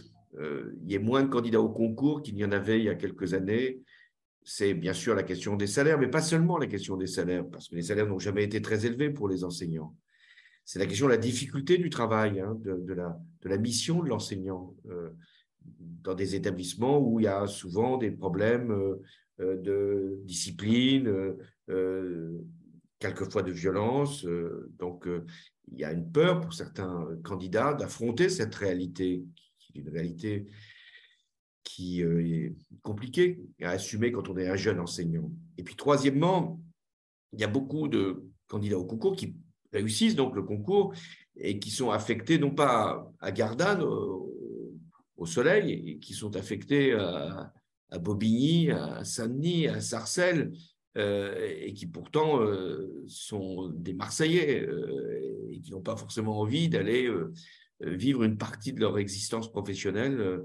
y 0.83 0.95
ait 0.95 0.99
moins 0.99 1.21
de 1.21 1.29
candidats 1.29 1.61
au 1.61 1.69
concours 1.69 2.23
qu'il 2.23 2.37
y 2.37 2.43
en 2.43 2.51
avait 2.51 2.79
il 2.79 2.85
y 2.85 2.89
a 2.89 2.95
quelques 2.95 3.35
années? 3.35 3.83
C'est 4.43 4.73
bien 4.73 4.93
sûr 4.93 5.15
la 5.15 5.23
question 5.23 5.55
des 5.55 5.67
salaires, 5.67 5.99
mais 5.99 6.07
pas 6.07 6.21
seulement 6.21 6.57
la 6.57 6.67
question 6.67 6.97
des 6.97 7.07
salaires, 7.07 7.47
parce 7.47 7.67
que 7.67 7.75
les 7.75 7.83
salaires 7.83 8.07
n'ont 8.07 8.19
jamais 8.19 8.43
été 8.43 8.61
très 8.61 8.85
élevés 8.85 9.09
pour 9.09 9.29
les 9.29 9.43
enseignants. 9.43 9.95
C'est 10.65 10.79
la 10.79 10.85
question 10.85 11.07
de 11.07 11.11
la 11.11 11.17
difficulté 11.17 11.77
du 11.77 11.89
travail, 11.89 12.39
hein, 12.39 12.57
de, 12.63 12.93
la, 12.93 13.57
mission 13.57 14.01
de 14.01 14.09
l'enseignant 14.09 14.75
euh, 14.89 15.09
dans 16.03 16.13
des 16.13 16.35
établissements 16.35 16.99
où 16.99 17.19
il 17.19 17.23
y 17.23 17.27
a 17.27 17.47
souvent 17.47 17.97
des 17.97 18.11
problèmes 18.11 18.71
euh, 18.71 18.95
euh, 19.41 19.57
de 19.57 20.21
discipline, 20.23 21.35
quelquefois 22.99 23.43
de 23.43 23.51
violence. 23.51 24.25
donc, 24.77 25.07
il 25.71 25.79
y 25.79 25.85
a 25.85 25.93
une 25.93 26.11
peur 26.11 26.41
pour 26.41 26.53
certains 26.53 27.07
candidats 27.23 27.73
d'affronter 27.73 28.27
cette 28.27 28.53
réalité, 28.55 29.23
qui 29.57 29.77
est 29.77 29.81
une 29.81 29.89
réalité 29.89 30.47
qui 31.63 32.03
euh, 32.03 32.25
est 32.25 32.55
compliqué 32.81 33.39
à 33.61 33.71
assumer 33.71 34.11
quand 34.11 34.29
on 34.29 34.37
est 34.37 34.47
un 34.47 34.55
jeune 34.55 34.79
enseignant. 34.79 35.31
Et 35.57 35.63
puis, 35.63 35.75
troisièmement, 35.75 36.59
il 37.33 37.39
y 37.39 37.43
a 37.43 37.47
beaucoup 37.47 37.87
de 37.87 38.23
candidats 38.47 38.77
au 38.77 38.85
concours 38.85 39.15
qui 39.15 39.35
réussissent 39.71 40.15
donc 40.15 40.35
le 40.35 40.43
concours 40.43 40.93
et 41.35 41.59
qui 41.59 41.71
sont 41.71 41.91
affectés 41.91 42.37
non 42.37 42.51
pas 42.51 43.09
à 43.19 43.31
Gardanne, 43.31 43.81
au, 43.81 44.27
soleil, 45.25 45.71
et 45.71 45.99
qui 45.99 46.15
sont 46.15 46.35
affectés 46.35 46.93
à, 46.93 47.53
Bobigny, 47.99 48.71
à 48.71 49.03
Saint-Denis, 49.03 49.67
à 49.67 49.79
Sarcelles, 49.79 50.51
euh, 50.97 51.47
et 51.61 51.73
qui 51.73 51.85
pourtant 51.85 52.41
euh, 52.41 53.03
sont 53.05 53.69
des 53.69 53.93
Marseillais 53.93 54.67
et 55.51 55.61
qui 55.61 55.71
n'ont 55.71 55.81
pas 55.81 55.95
forcément 55.95 56.39
envie 56.39 56.69
d'aller 56.69 57.07
vivre 57.81 58.23
une 58.23 58.37
partie 58.37 58.73
de 58.73 58.79
leur 58.79 58.97
existence 58.97 59.51
professionnelle 59.51 60.41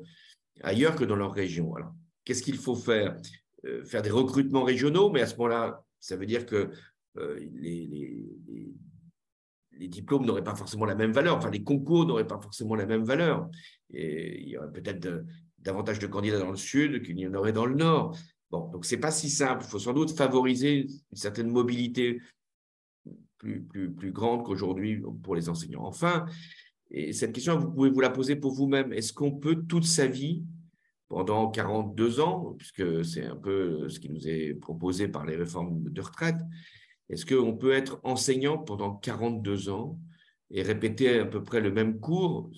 ailleurs 0.62 0.96
que 0.96 1.04
dans 1.04 1.16
leur 1.16 1.32
région. 1.32 1.74
Alors, 1.74 1.92
qu'est-ce 2.24 2.42
qu'il 2.42 2.56
faut 2.56 2.74
faire? 2.74 3.16
Euh, 3.64 3.84
Faire 3.84 4.02
des 4.02 4.10
recrutements 4.10 4.64
régionaux, 4.64 5.10
mais 5.10 5.22
à 5.22 5.26
ce 5.26 5.36
moment-là, 5.36 5.84
ça 6.00 6.16
veut 6.16 6.26
dire 6.26 6.46
que 6.46 6.70
euh, 7.18 7.40
les, 7.54 8.28
diplômes 9.88 10.26
n'auraient 10.26 10.44
pas 10.44 10.54
forcément 10.54 10.84
la 10.84 10.94
même 10.94 11.12
valeur, 11.12 11.36
enfin 11.36 11.50
les 11.50 11.62
concours 11.62 12.06
n'auraient 12.06 12.26
pas 12.26 12.40
forcément 12.40 12.74
la 12.74 12.86
même 12.86 13.04
valeur. 13.04 13.48
Et 13.90 14.42
il 14.42 14.48
y 14.48 14.56
aurait 14.56 14.72
peut-être 14.72 15.24
davantage 15.58 15.98
de 15.98 16.06
candidats 16.06 16.38
dans 16.38 16.50
le 16.50 16.56
sud 16.56 17.02
qu'il 17.02 17.18
y 17.18 17.26
en 17.26 17.34
aurait 17.34 17.52
dans 17.52 17.66
le 17.66 17.74
nord. 17.74 18.16
Bon, 18.50 18.68
donc 18.70 18.84
c'est 18.84 18.98
pas 18.98 19.10
si 19.10 19.28
simple. 19.30 19.64
Il 19.64 19.70
faut 19.70 19.78
sans 19.78 19.92
doute 19.92 20.12
favoriser 20.12 20.86
une 21.10 21.16
certaine 21.16 21.48
mobilité 21.48 22.20
plus, 23.38 23.62
plus, 23.62 23.92
plus 23.92 24.12
grande 24.12 24.44
qu'aujourd'hui 24.44 25.02
pour 25.22 25.34
les 25.34 25.48
enseignants. 25.48 25.84
Enfin, 25.84 26.26
et 26.90 27.12
cette 27.12 27.32
question, 27.32 27.58
vous 27.58 27.70
pouvez 27.70 27.90
vous 27.90 28.00
la 28.00 28.10
poser 28.10 28.36
pour 28.36 28.52
vous-même. 28.52 28.92
Est-ce 28.92 29.12
qu'on 29.12 29.32
peut 29.32 29.56
toute 29.68 29.84
sa 29.84 30.06
vie, 30.06 30.44
pendant 31.08 31.50
42 31.50 32.20
ans, 32.20 32.54
puisque 32.58 33.04
c'est 33.04 33.24
un 33.24 33.36
peu 33.36 33.88
ce 33.88 34.00
qui 34.00 34.10
nous 34.10 34.28
est 34.28 34.54
proposé 34.54 35.08
par 35.08 35.24
les 35.24 35.36
réformes 35.36 35.84
de 35.84 36.00
retraite, 36.00 36.38
est-ce 37.08 37.24
qu'on 37.26 37.56
peut 37.56 37.72
être 37.72 38.00
enseignant 38.02 38.58
pendant 38.58 38.94
42 38.94 39.68
ans 39.68 39.98
et 40.50 40.62
répéter 40.62 41.18
à 41.18 41.24
peu 41.24 41.42
près 41.42 41.60
le 41.60 41.72
même 41.72 41.98
cours, 41.98 42.50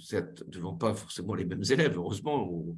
devant 0.47 0.75
pas 0.75 0.93
forcément 0.95 1.35
les 1.35 1.47
mêmes 1.47 1.65
élèves, 1.71 1.97
heureusement, 1.97 2.51
on 2.51 2.77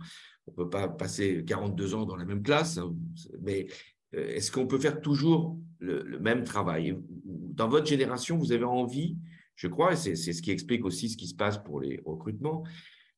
ne 0.48 0.52
peut 0.54 0.70
pas 0.70 0.88
passer 0.88 1.44
42 1.44 1.94
ans 1.94 2.06
dans 2.06 2.16
la 2.16 2.24
même 2.24 2.42
classe, 2.42 2.78
hein, 2.78 2.94
mais 3.42 3.66
euh, 4.14 4.28
est-ce 4.28 4.52
qu'on 4.52 4.68
peut 4.68 4.78
faire 4.78 5.00
toujours 5.00 5.58
le 5.80 6.18
même 6.20 6.44
travail? 6.44 6.96
Dans 7.24 7.68
votre 7.68 7.86
génération, 7.86 8.36
vous 8.36 8.52
avez 8.52 8.64
envie 8.64 9.16
je 9.61 9.68
crois, 9.68 9.92
et 9.92 9.96
c'est 9.96 10.16
ce 10.16 10.40
qui 10.40 10.51
explique 10.51 10.87
aussi 10.87 11.11
ce 11.11 11.18
qui 11.18 11.27
se 11.27 11.35
passe 11.35 11.62
pour 11.62 11.81
les 11.81 12.01
recrutements, 12.07 12.64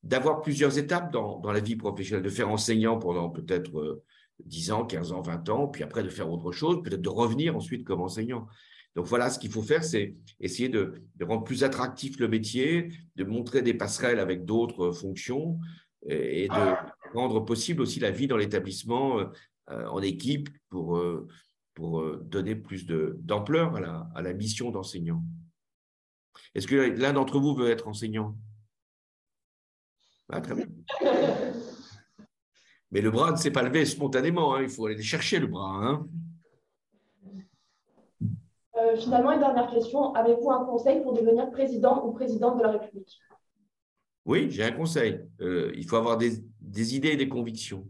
d'avoir 0.02 0.40
plusieurs 0.40 0.76
étapes 0.76 1.12
dans, 1.12 1.40
la 1.52 1.60
vie 1.60 1.76
professionnelle, 1.76 2.24
de 2.24 2.30
faire 2.30 2.50
enseignant 2.50 2.98
pendant 2.98 3.30
peut-être 3.30 4.02
10 4.44 4.70
euh, 4.70 4.74
ans, 4.74 4.84
15 4.84 5.12
ans, 5.12 5.20
20 5.20 5.48
ans, 5.50 5.68
puis 5.68 5.84
après 5.84 6.02
de 6.02 6.08
faire 6.08 6.28
autre 6.28 6.50
chose, 6.50 6.82
peut-être 6.82 7.00
de 7.00 7.08
revenir 7.08 7.54
ensuite 7.54 7.84
comme 7.84 8.00
enseignant. 8.00 8.48
Donc 8.96 9.06
voilà, 9.06 9.30
ce 9.30 9.38
qu'il 9.38 9.52
faut 9.52 9.62
faire, 9.62 9.84
c'est 9.84 10.16
essayer 10.40 10.68
de, 10.68 11.04
rendre 11.20 11.44
plus 11.44 11.62
attractif 11.62 12.18
le 12.18 12.26
métier, 12.26 12.88
de 13.14 13.22
montrer 13.22 13.62
des 13.62 13.74
passerelles 13.74 14.18
avec 14.18 14.44
d'autres 14.44 14.90
fonctions 14.90 15.60
et, 16.08 16.48
de 16.48 17.14
rendre 17.14 17.38
possible 17.44 17.82
aussi 17.82 18.00
la 18.00 18.10
vie 18.10 18.26
dans 18.26 18.36
l'établissement 18.36 19.20
euh, 19.20 19.86
en 19.86 20.02
équipe 20.02 20.48
pour, 20.70 20.96
euh, 20.98 21.28
donner 22.24 22.56
plus 22.56 22.84
d'ampleur 22.84 23.76
à 24.16 24.22
la 24.22 24.32
mission 24.34 24.72
d'enseignant. 24.72 25.22
Est-ce 26.54 26.66
que 26.66 26.76
l'un 26.76 27.12
d'entre 27.12 27.40
vous 27.40 27.54
veut 27.54 27.70
être 27.70 27.88
enseignant? 27.88 28.36
Ah, 30.30 30.40
Très 30.40 30.54
bien. 30.54 30.66
Mais 32.90 33.00
le 33.00 33.10
bras 33.10 33.32
ne 33.32 33.36
s'est 33.36 33.50
pas 33.50 33.62
levé 33.62 33.86
spontanément, 33.86 34.54
hein. 34.54 34.62
il 34.62 34.68
faut 34.68 34.86
aller 34.86 35.02
chercher 35.02 35.38
le 35.38 35.46
bras. 35.46 35.80
Hein. 35.82 36.06
Euh, 38.76 38.96
finalement, 38.96 39.32
une 39.32 39.40
dernière 39.40 39.70
question. 39.70 40.14
Avez-vous 40.14 40.50
un 40.50 40.64
conseil 40.64 41.02
pour 41.02 41.14
devenir 41.14 41.50
président 41.50 42.06
ou 42.06 42.12
présidente 42.12 42.58
de 42.58 42.62
la 42.62 42.72
République? 42.72 43.18
Oui, 44.24 44.50
j'ai 44.50 44.62
un 44.62 44.72
conseil. 44.72 45.20
Euh, 45.40 45.72
il 45.74 45.86
faut 45.86 45.96
avoir 45.96 46.18
des, 46.18 46.42
idées 46.94 47.08
et 47.08 47.16
des 47.16 47.28
convictions. 47.28 47.88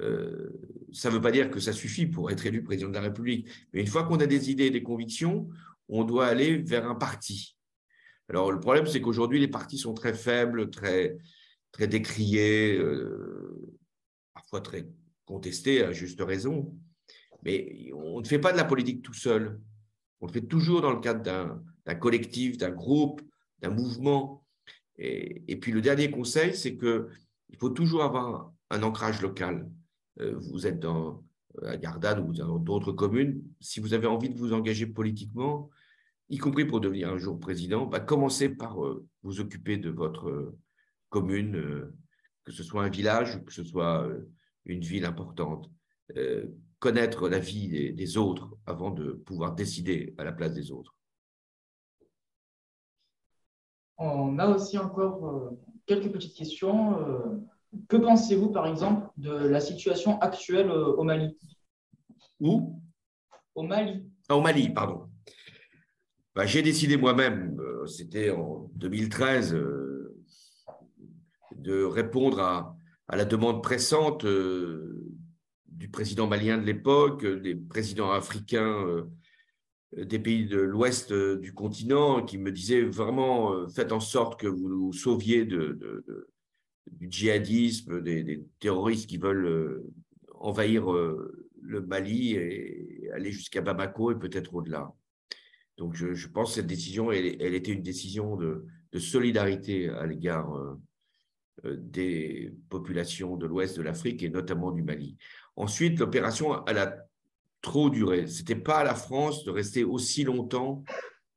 Euh, 0.00 0.50
ça 0.92 1.08
ne 1.08 1.14
veut 1.14 1.20
pas 1.20 1.30
dire 1.30 1.50
que 1.50 1.60
ça 1.60 1.72
suffit 1.72 2.06
pour 2.06 2.30
être 2.30 2.46
élu 2.46 2.62
président 2.62 2.88
de 2.88 2.94
la 2.94 3.02
République, 3.02 3.48
mais 3.72 3.80
une 3.80 3.86
fois 3.86 4.04
qu'on 4.04 4.18
a 4.20 4.26
des 4.26 4.50
idées 4.50 4.66
et 4.66 4.70
des 4.70 4.82
convictions, 4.82 5.48
on 5.88 6.04
doit 6.04 6.26
aller 6.26 6.58
vers 6.58 6.88
un 6.88 6.94
parti. 6.94 7.56
Alors, 8.28 8.52
le 8.52 8.60
problème, 8.60 8.86
c'est 8.86 9.00
qu'aujourd'hui, 9.00 9.40
les 9.40 9.48
partis 9.48 9.78
sont 9.78 9.94
très 9.94 10.12
faibles, 10.12 10.70
très, 10.70 11.16
très 11.72 11.88
décriés, 11.88 12.76
euh, 12.76 13.78
parfois 14.34 14.60
très 14.60 14.88
contestés 15.24 15.82
à 15.82 15.92
juste 15.92 16.20
raison. 16.20 16.74
Mais 17.42 17.90
on 17.94 18.20
ne 18.20 18.26
fait 18.26 18.38
pas 18.38 18.52
de 18.52 18.56
la 18.56 18.64
politique 18.64 19.02
tout 19.02 19.14
seul. 19.14 19.60
On 20.20 20.26
le 20.26 20.32
fait 20.32 20.42
toujours 20.42 20.82
dans 20.82 20.92
le 20.92 21.00
cadre 21.00 21.22
d'un 21.22 21.94
collectif, 21.94 22.58
d'un 22.58 22.70
groupe, 22.70 23.22
d'un 23.60 23.70
mouvement. 23.70 24.44
Et, 24.98 25.56
puis 25.56 25.70
le 25.70 25.80
dernier 25.80 26.10
conseil, 26.10 26.54
c'est 26.54 26.76
qu'il 26.76 27.56
faut 27.58 27.70
toujours 27.70 28.02
avoir 28.02 28.52
un 28.70 28.82
ancrage 28.82 29.22
local. 29.22 29.70
Euh, 30.20 30.34
vous 30.36 30.66
êtes 30.66 30.80
dans 30.80 31.22
à 31.64 31.76
Gardanne 31.76 32.20
ou 32.20 32.32
dans 32.32 32.58
d'autres 32.58 32.92
communes, 32.92 33.42
si 33.60 33.80
vous 33.80 33.94
avez 33.94 34.06
envie 34.06 34.28
de 34.28 34.38
vous 34.38 34.52
engager 34.52 34.86
politiquement, 34.86 35.70
y 36.28 36.38
compris 36.38 36.64
pour 36.64 36.80
devenir 36.80 37.10
un 37.10 37.18
jour 37.18 37.38
président, 37.38 37.86
bah, 37.86 38.00
commencez 38.00 38.48
par 38.48 38.84
euh, 38.84 39.06
vous 39.22 39.40
occuper 39.40 39.76
de 39.76 39.90
votre 39.90 40.28
euh, 40.28 40.56
commune, 41.08 41.90
que 42.44 42.52
ce 42.52 42.62
soit 42.62 42.84
un 42.84 42.90
village 42.90 43.36
ou 43.36 43.40
que 43.40 43.52
ce 43.52 43.64
soit 43.64 44.06
une 44.66 44.82
ville 44.82 45.06
importante. 45.06 45.70
connaître 46.78 47.28
la 47.28 47.38
vie 47.38 47.94
des 47.94 48.16
autres 48.18 48.50
avant 48.66 48.90
de 48.90 49.12
pouvoir 49.12 49.54
décider 49.54 50.14
à 50.18 50.24
la 50.24 50.32
place 50.32 50.52
des 50.52 50.70
autres. 50.70 50.98
On 53.98 54.38
a 54.38 54.46
aussi 54.46 54.78
encore 54.78 55.26
euh, 55.26 55.50
quelques 55.86 56.12
petites 56.12 56.36
questions. 56.36 57.00
Euh, 57.00 57.40
que 57.88 57.96
pensez-vous, 57.96 58.50
par 58.50 58.66
exemple, 58.66 59.08
de 59.16 59.32
la 59.32 59.60
situation 59.60 60.20
actuelle 60.20 60.70
euh, 60.70 60.94
au 60.94 61.02
Mali? 61.02 61.36
Où? 62.40 62.80
Au 63.56 63.62
Mali. 63.62 64.08
Ah, 64.28 64.36
au 64.36 64.40
Mali, 64.40 64.68
pardon. 64.70 65.07
Bah, 66.34 66.46
j'ai 66.46 66.62
décidé 66.62 66.96
moi-même, 66.96 67.56
c'était 67.86 68.30
en 68.30 68.70
2013, 68.76 69.54
de 71.56 71.82
répondre 71.82 72.40
à, 72.40 72.76
la 73.10 73.24
demande 73.24 73.62
pressante 73.62 74.24
du 74.24 75.88
président 75.90 76.26
malien 76.26 76.58
de 76.58 76.64
l'époque, 76.64 77.26
des 77.26 77.56
présidents 77.56 78.12
africains 78.12 79.08
euh, 79.96 80.04
des 80.04 80.18
pays 80.18 80.46
de 80.46 80.58
l'ouest 80.58 81.12
euh, 81.12 81.38
du 81.38 81.54
continent 81.54 82.24
qui 82.24 82.38
me 82.38 82.52
disaient 82.52 82.82
vraiment 82.82 83.52
euh, 83.54 83.68
faites 83.68 83.92
en 83.92 84.00
sorte 84.00 84.38
que 84.38 84.46
vous 84.46 84.68
nous 84.68 84.92
sauviez 84.92 85.46
du 85.46 85.58
djihadisme, 87.00 88.02
des, 88.02 88.44
terroristes 88.60 89.08
qui 89.08 89.18
veulent 89.18 89.82
envahir 90.34 90.90
le 90.90 91.80
Mali 91.80 92.34
et 92.34 93.10
aller 93.12 93.32
jusqu'à 93.32 93.60
Bamako 93.60 94.12
et 94.12 94.18
peut-être 94.18 94.54
au-delà. 94.54 94.92
Donc 95.78 95.94
je, 95.94 96.26
pense 96.28 96.50
que 96.50 96.54
cette 96.56 96.66
décision, 96.66 97.10
elle, 97.10 97.54
était 97.54 97.72
une 97.72 97.82
décision 97.82 98.36
de, 98.36 98.66
solidarité 98.98 99.88
à 99.88 100.06
l'égard 100.06 100.52
des 101.64 102.52
populations 102.68 103.36
de 103.36 103.46
l'ouest 103.46 103.76
de 103.76 103.82
l'Afrique 103.82 104.22
et 104.22 104.28
notamment 104.28 104.72
du 104.72 104.82
Mali. 104.82 105.16
Ensuite, 105.56 105.98
l'opération, 105.98 106.64
elle 106.66 106.78
a 106.78 107.08
trop 107.62 107.90
duré. 107.90 108.26
Ce 108.26 108.38
n'était 108.38 108.56
pas 108.56 108.78
à 108.78 108.84
la 108.84 108.94
France 108.94 109.44
de 109.44 109.50
rester 109.50 109.84
aussi 109.84 110.24
longtemps, 110.24 110.84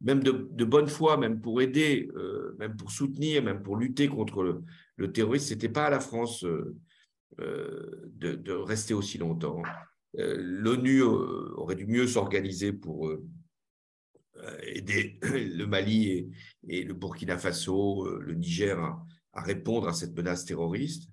même 0.02 0.24
de, 0.24 0.66
bonne 0.66 0.88
foi, 0.88 1.18
même 1.18 1.42
pour 1.42 1.62
aider, 1.62 2.10
euh, 2.16 2.56
même 2.60 2.76
pour 2.76 2.92
soutenir, 2.92 3.44
même 3.44 3.62
pour 3.62 3.76
lutter 3.76 4.08
contre 4.08 4.64
le, 4.98 5.12
terrorisme. 5.12 5.48
Ce 5.48 5.54
n'était 5.54 5.70
pas 5.70 5.86
à 5.86 5.90
la 5.90 6.00
France 6.00 6.44
euh, 6.44 6.76
euh, 7.40 8.12
de, 8.16 8.52
rester 8.52 8.94
aussi 8.94 9.18
longtemps. 9.18 9.62
L'ONU 10.14 11.02
aurait 11.04 11.76
dû 11.76 11.88
mieux 11.88 12.06
s'organiser 12.06 12.74
pour 12.74 13.10
aider 14.64 15.20
le 15.22 15.66
Mali 15.66 16.30
et, 16.68 16.84
le 16.84 16.94
Burkina 16.94 17.38
Faso, 17.38 18.08
le 18.20 18.34
Niger 18.34 18.78
à 19.34 19.42
répondre 19.42 19.88
à 19.88 19.94
cette 19.94 20.16
menace 20.16 20.46
terroriste. 20.46 21.10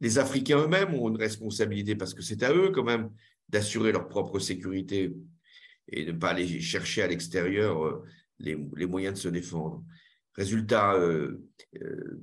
Les 0.00 0.18
Africains 0.18 0.58
eux-mêmes 0.58 0.94
ont 0.94 1.08
une 1.08 1.16
responsabilité 1.16 1.94
parce 1.94 2.14
que 2.14 2.22
c'est 2.22 2.42
à 2.42 2.52
eux 2.52 2.70
quand 2.70 2.84
même 2.84 3.10
d'assurer 3.48 3.92
leur 3.92 4.08
propre 4.08 4.38
sécurité 4.38 5.14
et 5.88 6.04
de 6.04 6.12
ne 6.12 6.18
pas 6.18 6.30
aller 6.30 6.60
chercher 6.60 7.02
à 7.02 7.06
l'extérieur 7.06 7.84
euh, 7.84 8.04
les, 8.38 8.56
moyens 8.86 9.14
de 9.14 9.18
se 9.18 9.28
défendre. 9.28 9.84
Résultat, 10.34 10.94
euh, 10.94 11.44
euh, 11.80 12.20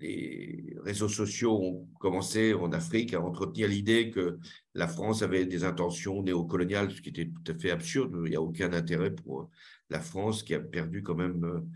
les 0.00 0.76
réseaux 0.82 1.08
sociaux 1.08 1.62
ont 1.62 1.88
commencé 1.98 2.54
en 2.54 2.72
Afrique 2.72 3.14
à 3.14 3.20
entretenir 3.20 3.68
l'idée 3.68 4.10
que 4.10 4.38
la 4.74 4.88
France 4.88 5.22
avait 5.22 5.46
des 5.46 5.64
intentions 5.64 6.22
néocoloniales, 6.22 6.90
ce 6.90 7.00
qui 7.00 7.10
était 7.10 7.26
tout 7.28 7.52
à 7.52 7.54
fait 7.54 7.70
absurde. 7.70 8.14
Il 8.24 8.30
n'y 8.30 8.36
a 8.36 8.42
aucun 8.42 8.72
intérêt 8.72 9.14
pour 9.14 9.50
la 9.90 10.00
France 10.00 10.42
qui 10.42 10.54
a 10.54 10.60
perdu 10.60 11.02
quand 11.02 11.16
même 11.16 11.66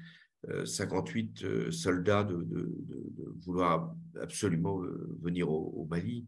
58 0.64 1.70
soldats 1.70 2.24
de, 2.24 2.46
vouloir 3.44 3.94
absolument 4.20 4.80
venir 5.20 5.50
au 5.50 5.86
Mali. 5.88 6.26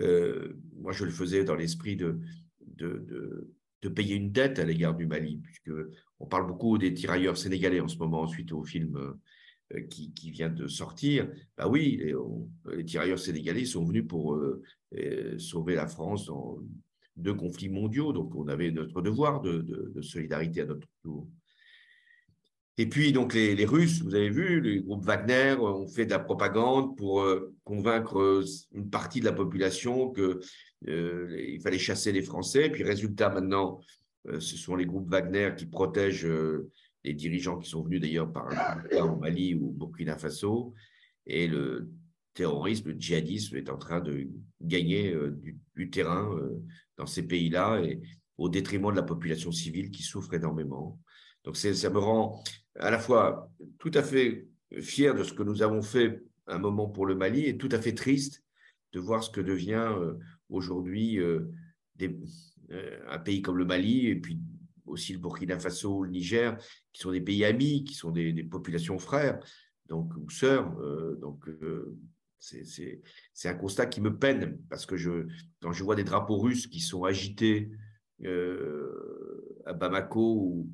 Euh, 0.00 0.58
moi, 0.76 0.92
je 0.92 1.04
le 1.04 1.10
faisais 1.10 1.44
dans 1.44 1.54
l'esprit 1.54 1.96
de, 1.96 2.20
de, 2.60 3.88
payer 3.94 4.14
une 4.14 4.32
dette 4.32 4.58
à 4.58 4.64
l'égard 4.64 4.94
du 4.94 5.06
Mali, 5.06 5.38
puisque 5.42 5.72
on 6.20 6.26
parle 6.26 6.46
beaucoup 6.46 6.78
des 6.78 6.94
tirailleurs 6.94 7.36
sénégalais 7.36 7.80
en 7.80 7.88
ce 7.88 7.98
moment, 7.98 8.26
suite 8.26 8.52
au 8.52 8.62
film 8.62 8.96
euh, 8.96 9.12
qui, 9.90 10.12
qui, 10.12 10.30
vient 10.30 10.50
de 10.50 10.66
sortir. 10.66 11.28
Bah 11.56 11.68
oui, 11.68 12.02
les, 12.02 12.84
tirailleurs 12.84 13.18
sénégalais 13.18 13.64
sont 13.64 13.84
venus 13.84 14.06
pour 14.06 14.34
euh, 14.34 14.62
sauver 15.38 15.74
la 15.74 15.86
France 15.86 16.26
dans 16.26 16.58
deux 17.16 17.34
conflits 17.34 17.68
mondiaux, 17.68 18.12
donc 18.12 18.34
on 18.34 18.48
avait 18.48 18.70
notre 18.70 19.02
devoir 19.02 19.40
de, 19.40 19.92
solidarité 20.00 20.62
à 20.62 20.66
notre 20.66 20.88
tour. 21.02 21.28
Et 22.78 22.88
puis, 22.88 23.12
donc, 23.12 23.34
les, 23.34 23.64
Russes, 23.66 24.00
vous 24.00 24.14
avez 24.14 24.30
vu, 24.30 24.60
les 24.62 24.80
groupes 24.80 25.04
Wagner 25.04 25.56
ont 25.60 25.86
fait 25.86 26.06
de 26.06 26.10
la 26.10 26.18
propagande 26.18 26.96
pour 26.96 27.20
euh, 27.20 27.54
convaincre 27.64 28.18
euh, 28.18 28.44
une 28.72 28.88
partie 28.88 29.20
de 29.20 29.26
la 29.26 29.32
population 29.32 30.10
qu'il 30.10 30.40
euh, 30.88 31.58
fallait 31.62 31.78
chasser 31.78 32.12
les 32.12 32.22
Français. 32.22 32.70
Puis, 32.70 32.82
résultat, 32.82 33.28
maintenant, 33.28 33.80
ce 34.26 34.56
sont 34.56 34.74
les 34.74 34.86
groupes 34.86 35.10
Wagner 35.10 35.50
qui 35.56 35.66
protègent 35.66 36.28
les 37.04 37.14
dirigeants 37.14 37.58
qui 37.58 37.68
sont 37.68 37.82
venus 37.82 38.00
d'ailleurs 38.00 38.32
par 38.32 38.48
au 39.00 39.16
Mali 39.16 39.54
ou 39.54 39.70
Burkina 39.72 40.16
Faso. 40.16 40.74
Et 41.26 41.46
le 41.46 41.90
terrorisme, 42.34 42.90
le 42.90 42.98
djihadisme 42.98 43.56
est 43.56 43.70
en 43.70 43.76
train 43.76 44.00
de 44.00 44.28
gagner 44.60 45.14
du, 45.74 45.90
terrain 45.90 46.30
dans 46.96 47.06
ces 47.06 47.26
pays-là 47.26 47.80
et 47.82 48.00
au 48.38 48.48
détriment 48.48 48.90
de 48.90 48.96
la 48.96 49.02
population 49.02 49.52
civile 49.52 49.90
qui 49.90 50.02
souffre 50.02 50.34
énormément. 50.34 50.98
Donc 51.44 51.56
ça 51.56 51.90
me 51.90 51.98
rend 51.98 52.42
à 52.76 52.90
la 52.90 52.98
fois 52.98 53.50
tout 53.78 53.90
à 53.94 54.02
fait 54.02 54.46
fier 54.80 55.14
de 55.14 55.24
ce 55.24 55.32
que 55.32 55.42
nous 55.42 55.62
avons 55.62 55.82
fait 55.82 56.22
un 56.46 56.58
moment 56.58 56.88
pour 56.88 57.06
le 57.06 57.14
Mali 57.14 57.46
et 57.46 57.56
tout 57.56 57.68
à 57.72 57.80
fait 57.80 57.94
triste 57.94 58.42
de 58.92 59.00
voir 59.00 59.22
ce 59.22 59.30
que 59.30 59.40
devient 59.40 59.92
euh, 59.96 60.14
aujourd'hui 60.48 61.18
euh, 61.18 61.50
euh, 62.02 63.00
un 63.08 63.18
pays 63.18 63.42
comme 63.42 63.58
le 63.58 63.64
Mali 63.64 64.08
et 64.08 64.16
puis 64.16 64.40
aussi 64.86 65.12
le 65.12 65.18
Burkina 65.18 65.58
Faso, 65.58 66.02
le 66.02 66.10
Niger, 66.10 66.56
qui 66.92 67.00
sont 67.00 67.12
des 67.12 67.20
pays 67.20 67.44
amis, 67.44 67.84
qui 67.84 67.94
sont 67.94 68.10
des, 68.10 68.44
populations 68.44 68.98
frères, 68.98 69.38
donc 69.88 70.12
ou 70.16 70.28
sœurs. 70.30 70.74
donc 71.20 71.44
c'est 72.38 73.48
un 73.48 73.54
constat 73.54 73.86
qui 73.86 74.00
me 74.00 74.16
peine 74.16 74.58
parce 74.68 74.86
que 74.86 74.96
je, 74.96 75.26
quand 75.60 75.72
je 75.72 75.84
vois 75.84 75.94
des 75.94 76.04
drapeaux 76.04 76.38
russes 76.38 76.66
qui 76.66 76.80
sont 76.80 77.04
agités 77.04 77.70
à 79.64 79.72
Bamako 79.72 80.66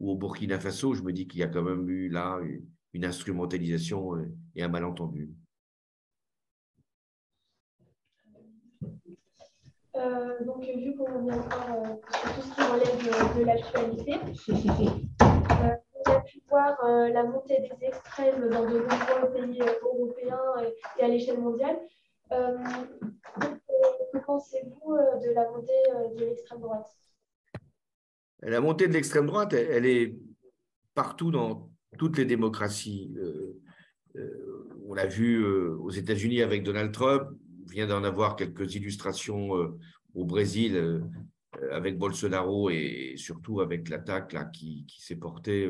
ou 0.00 0.10
au 0.10 0.16
Burkina 0.16 0.60
Faso, 0.60 0.94
je 0.94 1.02
me 1.02 1.12
dis 1.12 1.26
qu'il 1.26 1.40
y 1.40 1.42
a 1.42 1.48
quand 1.48 1.62
même 1.62 1.88
eu 1.88 2.08
là 2.08 2.40
une 2.92 3.04
instrumentalisation 3.04 4.16
et 4.54 4.62
un 4.62 4.68
malentendu. 4.68 5.30
Euh, 9.98 10.27
donc, 10.44 10.64
vu 10.64 10.96
qu'on 10.96 11.22
vient 11.22 11.38
encore 11.38 11.70
euh, 11.70 11.94
sur 12.12 12.34
tout 12.34 12.42
ce 12.42 12.54
qui 12.54 12.62
relève 12.62 13.38
de, 13.38 13.44
l'actualité, 13.44 14.14
euh, 14.14 15.76
on 16.06 16.10
a 16.10 16.20
pu 16.20 16.40
voir 16.48 16.76
la 16.84 17.24
montée 17.24 17.60
des 17.60 17.86
extrêmes 17.86 18.48
dans 18.48 18.64
de 18.64 18.78
nombreux 18.78 19.32
pays 19.34 19.60
européens 19.82 20.40
et, 20.98 21.02
à 21.02 21.08
l'échelle 21.08 21.40
mondiale. 21.40 21.78
que 22.30 24.18
pensez-vous 24.24 24.96
de 24.96 25.34
la 25.34 25.50
montée 25.50 25.82
de 26.16 26.24
l'extrême 26.24 26.60
droite? 26.60 26.98
La 28.42 28.60
montée 28.60 28.86
de 28.86 28.92
l'extrême 28.92 29.26
droite, 29.26 29.52
elle, 29.52 29.86
est 29.86 30.14
partout 30.94 31.30
dans 31.32 31.70
toutes 31.98 32.18
les 32.18 32.24
démocraties. 32.24 33.12
Euh, 33.16 33.60
euh, 34.16 34.68
on 34.86 34.94
l'a 34.94 35.06
vu 35.06 35.42
euh, 35.42 35.76
aux 35.80 35.90
États-Unis 35.90 36.42
avec 36.42 36.62
Donald 36.62 36.92
Trump, 36.92 37.28
on 37.64 37.66
vient 37.66 37.86
d'en 37.86 38.04
avoir 38.04 38.36
quelques 38.36 38.74
illustrations 38.76 39.50
au 40.14 40.24
Brésil 40.24 41.02
avec 41.70 41.98
Bolsonaro 41.98 42.70
et 42.70 43.14
surtout 43.16 43.60
avec 43.60 43.88
l'attaque 43.88 44.36
qui, 44.52 44.84
qui 44.86 45.02
s'est 45.02 45.16
portée 45.16 45.68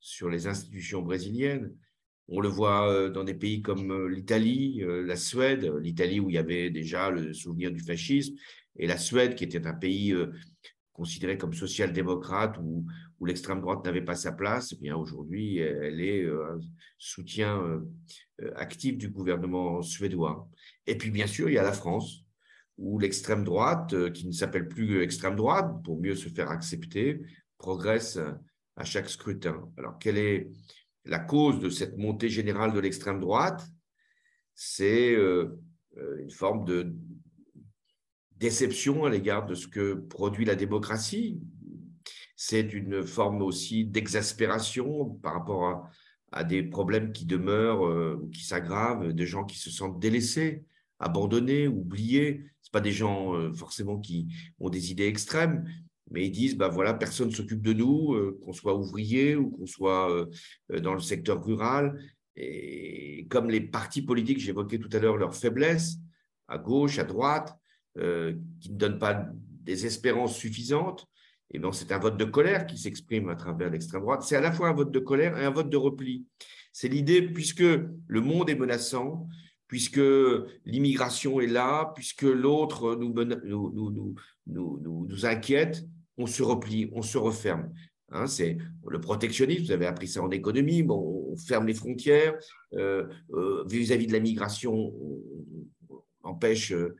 sur 0.00 0.30
les 0.30 0.46
institutions 0.46 1.02
brésiliennes. 1.02 1.74
On 2.28 2.40
le 2.40 2.48
voit 2.48 3.10
dans 3.10 3.24
des 3.24 3.34
pays 3.34 3.62
comme 3.62 4.08
l'Italie, 4.08 4.82
la 4.84 5.16
Suède, 5.16 5.72
l'Italie 5.80 6.20
où 6.20 6.30
il 6.30 6.34
y 6.34 6.38
avait 6.38 6.70
déjà 6.70 7.10
le 7.10 7.32
souvenir 7.32 7.70
du 7.70 7.80
fascisme, 7.80 8.34
et 8.78 8.86
la 8.86 8.98
Suède 8.98 9.34
qui 9.34 9.44
était 9.44 9.66
un 9.66 9.74
pays 9.74 10.14
considérée 10.96 11.36
comme 11.36 11.52
social-démocrate 11.52 12.56
où, 12.62 12.86
l'extrême 13.24 13.60
droite 13.60 13.84
n'avait 13.84 14.04
pas 14.04 14.14
sa 14.14 14.32
place, 14.32 14.72
eh 14.72 14.76
bien 14.80 14.94
aujourd'hui, 14.94 15.58
elle 15.58 16.02
est 16.02 16.22
euh, 16.22 16.54
un 16.54 16.60
soutien 16.98 17.58
euh, 17.62 18.52
actif 18.56 18.98
du 18.98 19.08
gouvernement 19.08 19.80
suédois. 19.80 20.48
Et 20.86 20.98
puis, 20.98 21.10
bien 21.10 21.26
sûr, 21.26 21.48
il 21.48 21.54
y 21.54 21.58
a 21.58 21.62
la 21.62 21.72
France, 21.72 22.25
où 22.78 22.98
l'extrême 22.98 23.44
droite, 23.44 23.92
euh, 23.94 24.10
qui 24.10 24.26
ne 24.26 24.32
s'appelle 24.32 24.68
plus 24.68 25.02
extrême 25.02 25.36
droite, 25.36 25.82
pour 25.84 26.00
mieux 26.00 26.14
se 26.14 26.28
faire 26.28 26.50
accepter, 26.50 27.20
progresse 27.58 28.18
à 28.76 28.84
chaque 28.84 29.08
scrutin. 29.08 29.68
Alors, 29.78 29.98
quelle 29.98 30.18
est 30.18 30.50
la 31.04 31.18
cause 31.18 31.60
de 31.60 31.70
cette 31.70 31.96
montée 31.96 32.28
générale 32.28 32.72
de 32.72 32.80
l'extrême 32.80 33.20
droite, 33.20 33.66
c'est 34.54 35.14
une 35.14 36.30
forme 36.30 36.64
de 36.64 36.94
déception 38.32 39.04
à 39.04 39.10
l'égard 39.10 39.46
de 39.46 39.54
ce 39.54 39.68
que 39.68 39.94
produit 39.94 40.44
la 40.44 40.54
démocratie. 40.54 41.40
C'est 42.36 42.72
une 42.72 43.02
forme 43.06 43.40
aussi 43.42 43.86
d'exaspération 43.86 45.10
par 45.22 45.34
rapport 45.34 45.64
à, 45.64 45.90
à, 46.32 46.44
des 46.44 46.62
problèmes 46.62 47.12
qui 47.12 47.24
demeurent, 47.24 48.20
qui 48.32 48.44
s'aggravent, 48.44 49.12
des 49.12 49.26
gens 49.26 49.44
qui 49.44 49.58
se 49.58 49.70
sentent 49.70 49.98
délaissés, 49.98 50.64
abandonnés, 50.98 51.68
oubliés. 51.68 52.44
Ce 52.66 52.70
pas 52.72 52.80
des 52.80 52.90
gens 52.90 53.52
forcément 53.54 53.96
qui 54.00 54.26
ont 54.58 54.70
des 54.70 54.90
idées 54.90 55.06
extrêmes, 55.06 55.64
mais 56.10 56.26
ils 56.26 56.30
disent, 56.30 56.56
bah 56.56 56.68
voilà, 56.68 56.94
personne 56.94 57.28
ne 57.28 57.34
s'occupe 57.34 57.62
de 57.62 57.72
nous, 57.72 58.14
euh, 58.14 58.38
qu'on 58.42 58.52
soit 58.52 58.76
ouvrier 58.76 59.36
ou 59.36 59.50
qu'on 59.50 59.66
soit 59.66 60.10
euh, 60.10 60.26
euh, 60.72 60.80
dans 60.80 60.94
le 60.94 61.00
secteur 61.00 61.44
rural. 61.44 62.00
Et 62.36 63.26
comme 63.28 63.50
les 63.50 63.60
partis 63.60 64.02
politiques, 64.02 64.38
j'évoquais 64.38 64.78
tout 64.78 64.90
à 64.92 64.98
l'heure 64.98 65.16
leur 65.16 65.34
faiblesse, 65.34 65.96
à 66.48 66.58
gauche, 66.58 66.98
à 66.98 67.04
droite, 67.04 67.56
qui 67.96 68.02
ne 68.72 68.76
donnent 68.76 68.98
pas 68.98 69.26
des 69.40 69.86
espérances 69.86 70.36
suffisantes, 70.36 71.06
et 71.50 71.58
eh 71.62 71.72
c'est 71.72 71.92
un 71.92 71.98
vote 71.98 72.18
de 72.18 72.26
colère 72.26 72.66
qui 72.66 72.76
s'exprime 72.76 73.30
à 73.30 73.36
travers 73.36 73.70
l'extrême 73.70 74.02
droite. 74.02 74.22
C'est 74.22 74.36
à 74.36 74.42
la 74.42 74.52
fois 74.52 74.68
un 74.68 74.74
vote 74.74 74.90
de 74.90 74.98
colère 74.98 75.38
et 75.38 75.46
un 75.46 75.50
vote 75.50 75.70
de 75.70 75.78
repli. 75.78 76.26
C'est 76.72 76.88
l'idée, 76.88 77.22
puisque 77.22 77.60
le 77.62 78.20
monde 78.20 78.50
est 78.50 78.54
menaçant, 78.54 79.26
puisque 79.68 80.00
l'immigration 80.64 81.40
est 81.40 81.46
là, 81.46 81.92
puisque 81.94 82.22
l'autre 82.22 82.96
nous, 82.96 83.12
nous, 83.12 84.14
nous, 84.46 85.06
nous, 85.08 85.26
inquiète, 85.26 85.84
on 86.16 86.26
se 86.26 86.42
replie, 86.42 86.88
on 86.92 87.02
se 87.02 87.18
referme. 87.18 87.72
Hein, 88.10 88.28
c'est 88.28 88.56
le 88.86 89.00
protectionnisme, 89.00 89.64
vous 89.64 89.72
avez 89.72 89.86
appris 89.86 90.06
ça 90.06 90.22
en 90.22 90.30
économie, 90.30 90.84
bon, 90.84 91.26
on 91.32 91.36
ferme 91.36 91.66
les 91.66 91.74
frontières, 91.74 92.38
euh, 92.74 93.08
euh, 93.32 93.64
vis-à-vis 93.68 94.06
de 94.06 94.12
la 94.12 94.20
migration, 94.20 94.74
on, 94.74 95.22
empêche 96.22 96.72
euh, 96.72 96.96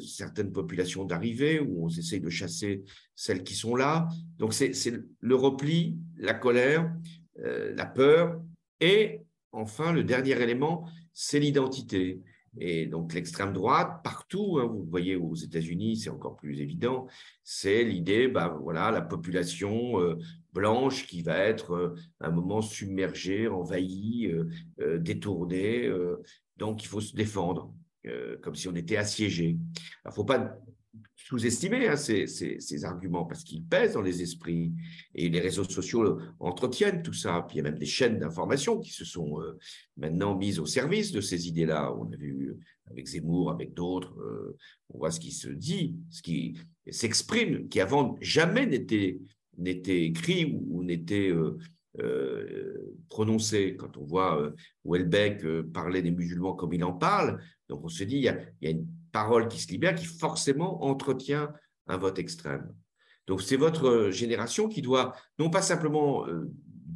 certaines 0.00 0.52
populations 0.52 1.04
d'arriver, 1.04 1.60
ou 1.60 1.86
on 1.86 1.88
essaye 1.88 2.20
de 2.20 2.30
chasser 2.30 2.84
celles 3.14 3.42
qui 3.44 3.54
sont 3.54 3.76
là. 3.76 4.08
Donc 4.38 4.54
c'est 4.54 4.72
le 5.20 5.34
repli, 5.34 5.98
la 6.16 6.34
colère, 6.34 6.90
la 7.36 7.84
peur, 7.84 8.40
et 8.80 9.20
enfin 9.52 9.92
le 9.92 10.04
dernier 10.04 10.40
élément, 10.40 10.86
c'est 11.16 11.40
l'identité. 11.40 12.20
Et 12.58 12.86
donc 12.86 13.14
l'extrême 13.14 13.52
droite, 13.52 14.02
partout, 14.04 14.58
hein, 14.58 14.66
vous 14.66 14.84
voyez 14.84 15.16
aux 15.16 15.34
États-Unis, 15.34 15.96
c'est 15.96 16.10
encore 16.10 16.36
plus 16.36 16.60
évident, 16.60 17.06
c'est 17.42 17.84
l'idée, 17.84 18.28
ben 18.28 18.48
voilà, 18.62 18.90
la 18.90 19.00
population 19.00 20.00
euh, 20.00 20.16
blanche 20.52 21.06
qui 21.06 21.22
va 21.22 21.38
être 21.38 21.72
euh, 21.72 21.94
à 22.20 22.28
un 22.28 22.30
moment 22.30 22.62
submergée, 22.62 23.48
envahie, 23.48 24.32
euh, 24.80 24.98
détournée. 24.98 25.90
donc 26.56 26.82
il 26.82 26.86
faut 26.86 27.00
se 27.00 27.14
défendre, 27.14 27.74
comme 28.42 28.54
si 28.54 28.68
on 28.68 28.74
était 28.74 28.96
assiégé. 28.96 29.58
Il 29.58 30.08
ne 30.08 30.10
faut 30.12 30.24
pas 30.24 30.58
sous-estimer 31.26 31.88
hein, 31.88 31.96
ces, 31.96 32.84
arguments 32.84 33.24
parce 33.24 33.42
qu'ils 33.42 33.64
pèsent 33.64 33.94
dans 33.94 34.02
les 34.02 34.22
esprits 34.22 34.72
et 35.14 35.28
les 35.28 35.40
réseaux 35.40 35.64
sociaux 35.64 36.20
entretiennent 36.38 37.02
tout 37.02 37.12
ça. 37.12 37.44
Puis 37.48 37.56
il 37.56 37.58
y 37.58 37.60
a 37.60 37.64
même 37.64 37.78
des 37.78 37.86
chaînes 37.86 38.18
d'information 38.18 38.78
qui 38.78 38.92
se 38.92 39.04
sont 39.04 39.40
euh, 39.40 39.58
maintenant 39.96 40.36
mises 40.36 40.60
au 40.60 40.66
service 40.66 41.10
de 41.10 41.20
ces 41.20 41.48
idées-là. 41.48 41.92
On 41.98 42.12
a 42.12 42.16
vu 42.16 42.54
avec 42.86 43.06
Zemmour, 43.06 43.50
avec 43.50 43.74
d'autres, 43.74 44.16
euh, 44.20 44.56
on 44.90 44.98
voit 44.98 45.10
ce 45.10 45.18
qui 45.18 45.32
se 45.32 45.48
dit, 45.48 45.96
ce 46.10 46.22
qui 46.22 46.58
s'exprime, 46.88 47.68
qui 47.68 47.80
avant 47.80 48.16
jamais 48.20 48.66
n'était 48.66 49.18
écrit 50.04 50.56
ou, 50.70 50.84
n'était 50.84 51.32
euh, 51.98 52.94
prononcé. 53.08 53.74
Quand 53.76 53.96
on 53.96 54.04
voit 54.04 54.52
Welbeck 54.84 55.44
parler 55.72 56.02
des 56.02 56.12
musulmans 56.12 56.54
comme 56.54 56.72
il 56.72 56.84
en 56.84 56.92
parle, 56.92 57.42
donc 57.68 57.84
on 57.84 57.88
se 57.88 58.04
dit 58.04 58.18
il 58.18 58.22
y 58.22 58.64
y 58.64 58.68
a 58.68 58.70
une 58.70 58.86
parole 59.16 59.48
qui 59.48 59.58
se 59.58 59.68
libère, 59.68 59.94
qui 59.94 60.04
forcément 60.04 60.84
entretient 60.84 61.50
un 61.86 61.96
vote 61.96 62.18
extrême. 62.18 62.70
Donc 63.26 63.40
c'est 63.40 63.56
votre 63.56 64.10
génération 64.10 64.68
qui 64.68 64.82
doit 64.82 65.14
non 65.38 65.48
pas 65.48 65.62
simplement 65.62 66.26
euh, 66.28 66.50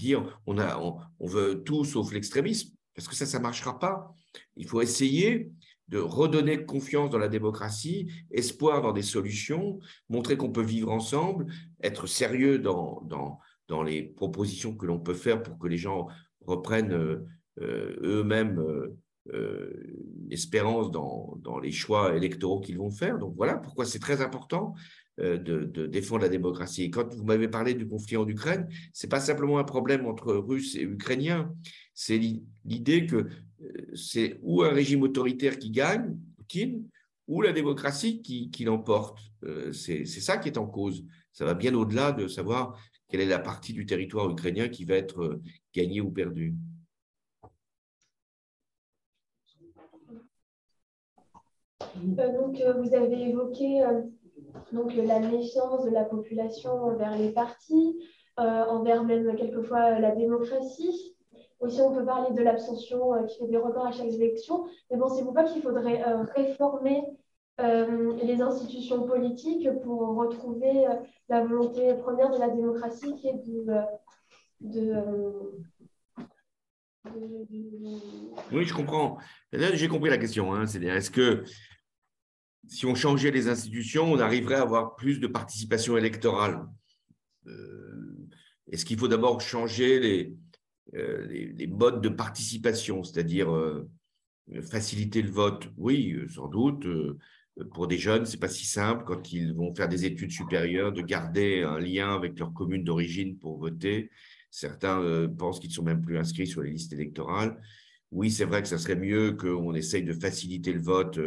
dire 0.05 0.39
on, 0.47 0.59
a, 0.59 0.79
on, 0.79 1.27
veut 1.27 1.63
tout 1.65 1.83
sauf 1.87 2.13
l'extrémisme, 2.13 2.77
parce 2.95 3.09
que 3.09 3.15
ça, 3.15 3.25
ça 3.25 3.39
ne 3.39 3.43
marchera 3.45 3.79
pas. 3.79 4.13
Il 4.57 4.67
faut 4.67 4.83
essayer 4.83 5.51
de 5.89 5.99
redonner 5.99 6.67
confiance 6.67 7.09
dans 7.09 7.19
la 7.27 7.29
démocratie, 7.29 8.13
espoir 8.31 8.83
dans 8.83 8.93
des 8.93 9.09
solutions, 9.17 9.79
montrer 10.11 10.37
qu'on 10.37 10.53
peut 10.53 10.69
vivre 10.77 10.93
ensemble, 10.93 11.47
être 11.83 12.07
sérieux 12.07 12.59
dans, 12.59 13.01
dans, 13.07 13.39
dans 13.67 13.83
les 13.83 14.03
propositions 14.03 14.77
que 14.77 14.85
l'on 14.85 15.01
peut 15.01 15.15
faire 15.15 15.43
pour 15.43 15.59
que 15.59 15.69
les 15.69 15.79
gens 15.79 16.07
reprennent 16.43 16.93
euh, 16.93 17.25
euh, 17.63 17.97
eux-mêmes 18.03 18.59
euh, 19.35 19.71
espérance 20.31 20.91
dans, 20.91 21.37
dans, 21.43 21.59
les 21.59 21.73
choix 21.73 22.17
électoraux 22.17 22.61
qu'ils 22.61 22.79
vont 22.79 22.91
faire. 22.91 23.19
Donc 23.19 23.35
voilà 23.37 23.55
pourquoi 23.55 23.85
c'est 23.85 23.99
très 23.99 24.23
important 24.23 24.75
euh, 25.21 25.37
de, 25.37 25.65
de, 25.65 25.87
défendre 25.87 26.23
la 26.23 26.31
démocratie. 26.31 26.85
Et 26.85 26.91
quand 26.91 27.13
vous 27.15 27.25
m'avez 27.25 27.49
parlé 27.49 27.75
du 27.75 27.87
conflit 27.87 28.17
en 28.17 28.27
Ukraine, 28.27 28.67
c'est 28.95 29.11
pas 29.11 29.21
simplement 29.21 29.59
un 29.59 29.65
problème 29.65 30.07
entre 30.07 30.33
Russes 30.33 30.75
et 30.75 30.83
Ukrainiens, 30.85 31.53
c'est 31.93 32.19
l'idée 32.65 33.05
que 33.05 33.17
euh, 33.17 33.95
c'est 33.95 34.39
ou 34.41 34.63
un 34.63 34.71
régime 34.71 35.03
autoritaire 35.03 35.59
qui 35.59 35.71
gagne, 35.71 36.17
Poutine, 36.39 36.89
ou 37.29 37.43
la 37.43 37.53
démocratie 37.53 38.23
qui, 38.23 38.51
qui 38.51 38.65
l'emporte. 38.65 39.21
c'est 39.73 40.07
ça 40.07 40.39
qui 40.39 40.49
est 40.49 40.59
en 40.59 40.67
cause. 40.67 41.05
Ça 41.33 41.45
va 41.45 41.53
bien 41.55 41.75
au-delà 41.75 42.13
de 42.13 42.27
savoir 42.27 42.81
quelle 43.09 43.21
est 43.21 43.27
la 43.27 43.39
partie 43.39 43.75
du 43.75 43.85
territoire 43.85 44.31
ukrainien 44.31 44.69
qui 44.69 44.85
va 44.85 44.95
être 44.95 45.41
gagnée 45.75 46.01
ou 46.01 46.11
perdue. 46.11 46.55
Donc, 51.97 52.61
euh, 52.61 52.75
vous 52.75 52.95
avez 52.95 53.29
évoqué 53.29 53.85
euh, 53.85 54.03
donc, 54.73 54.95
la 54.95 55.21
méfiance 55.21 55.85
de 55.85 55.91
la 55.91 56.05
population 56.05 56.73
envers 56.73 57.17
les 57.17 57.31
partis, 57.31 57.99
envers 58.37 59.05
même 59.05 59.37
quelquefois 59.37 59.99
la 59.99 60.13
démocratie. 60.13 61.15
Aussi, 61.59 61.83
on 61.83 61.95
peut 61.95 62.07
parler 62.07 62.35
de 62.35 62.43
l'abstention 62.43 63.27
qui 63.27 63.39
fait 63.39 63.49
des 63.49 63.59
records 63.59 63.89
à 63.89 63.93
chaque 63.93 64.07
élection. 64.07 64.65
Mais 64.91 64.97
bon, 64.97 65.09
c'est 65.09 65.23
vous 65.23 65.35
pas 65.35 65.45
qu'il 65.45 65.61
faudrait 65.61 66.03
réformer 66.35 67.03
les 67.59 68.41
institutions 68.41 69.03
politiques 69.03 69.69
pour 69.83 70.17
retrouver 70.17 70.87
la 71.29 71.45
volonté 71.45 71.93
première 71.95 72.31
de 72.31 72.39
la 72.39 72.49
démocratie 72.49 73.15
qui 73.17 73.29
est 73.29 73.43
de, 74.61 75.61
Oui, 78.53 78.65
je 78.65 78.75
comprends. 78.75 79.19
J'ai 79.53 79.89
compris 79.89 80.11
la 80.11 80.19
question. 80.19 80.55
Hein. 80.55 80.67
C'est-à-dire, 80.67 80.95
est-ce 80.95 81.11
que 81.11 81.45
si 82.69 82.87
on 82.87 82.95
changeait 82.95 83.31
les 83.31 83.49
institutions, 83.49 84.13
on 84.13 84.19
arriverait 84.19 84.57
à 84.57 84.63
avoir 84.63 84.97
plus 84.97 85.19
de 85.19 85.27
participation 85.27 85.97
électorale? 85.97 86.67
Euh, 87.47 88.29
est-ce 88.71 88.85
qu'il 88.85 88.99
faut 88.99 89.09
d'abord 89.09 89.41
changer 89.41 89.99
les, 89.99 90.35
euh, 90.95 91.67
modes 91.69 92.03
de 92.03 92.09
participation, 92.09 93.03
c'est-à-dire 93.03 93.51
euh, 93.51 93.89
faciliter 94.63 95.23
le 95.23 95.31
vote? 95.31 95.69
Oui, 95.77 96.17
sans 96.29 96.49
doute. 96.49 96.87
pour 97.73 97.89
des 97.89 97.99
jeunes, 97.99 98.27
c'est 98.27 98.41
pas 98.41 98.49
si 98.49 98.67
simple 98.67 99.05
quand 99.07 99.33
ils 99.33 99.55
vont 99.55 99.75
faire 99.75 99.89
des 99.89 100.05
études 100.05 100.31
supérieures 100.31 100.93
de 100.93 101.03
garder 101.03 101.63
un 101.63 101.79
lien 101.79 102.15
avec 102.15 102.39
leur 102.39 102.53
commune 102.53 102.85
d'origine 102.85 103.39
pour 103.39 103.59
voter. 103.59 104.11
Certains 104.51 105.29
pensent 105.39 105.61
qu'ils 105.61 105.71
ne 105.71 105.75
sont 105.75 105.83
même 105.85 106.03
plus 106.03 106.19
inscrits 106.19 106.47
sur 106.47 106.63
les 106.63 106.71
listes 106.71 106.93
électorales. 106.93 107.61
Oui, 108.11 108.31
c'est 108.31 108.45
vrai 108.45 108.63
que 108.63 108.69
ça 108.69 108.79
serait 108.79 108.97
mieux 108.97 109.33
qu'on 109.33 109.75
essaye 109.75 110.03
de 110.03 110.13
faciliter 110.13 110.73
le 110.73 110.81
vote 110.81 111.21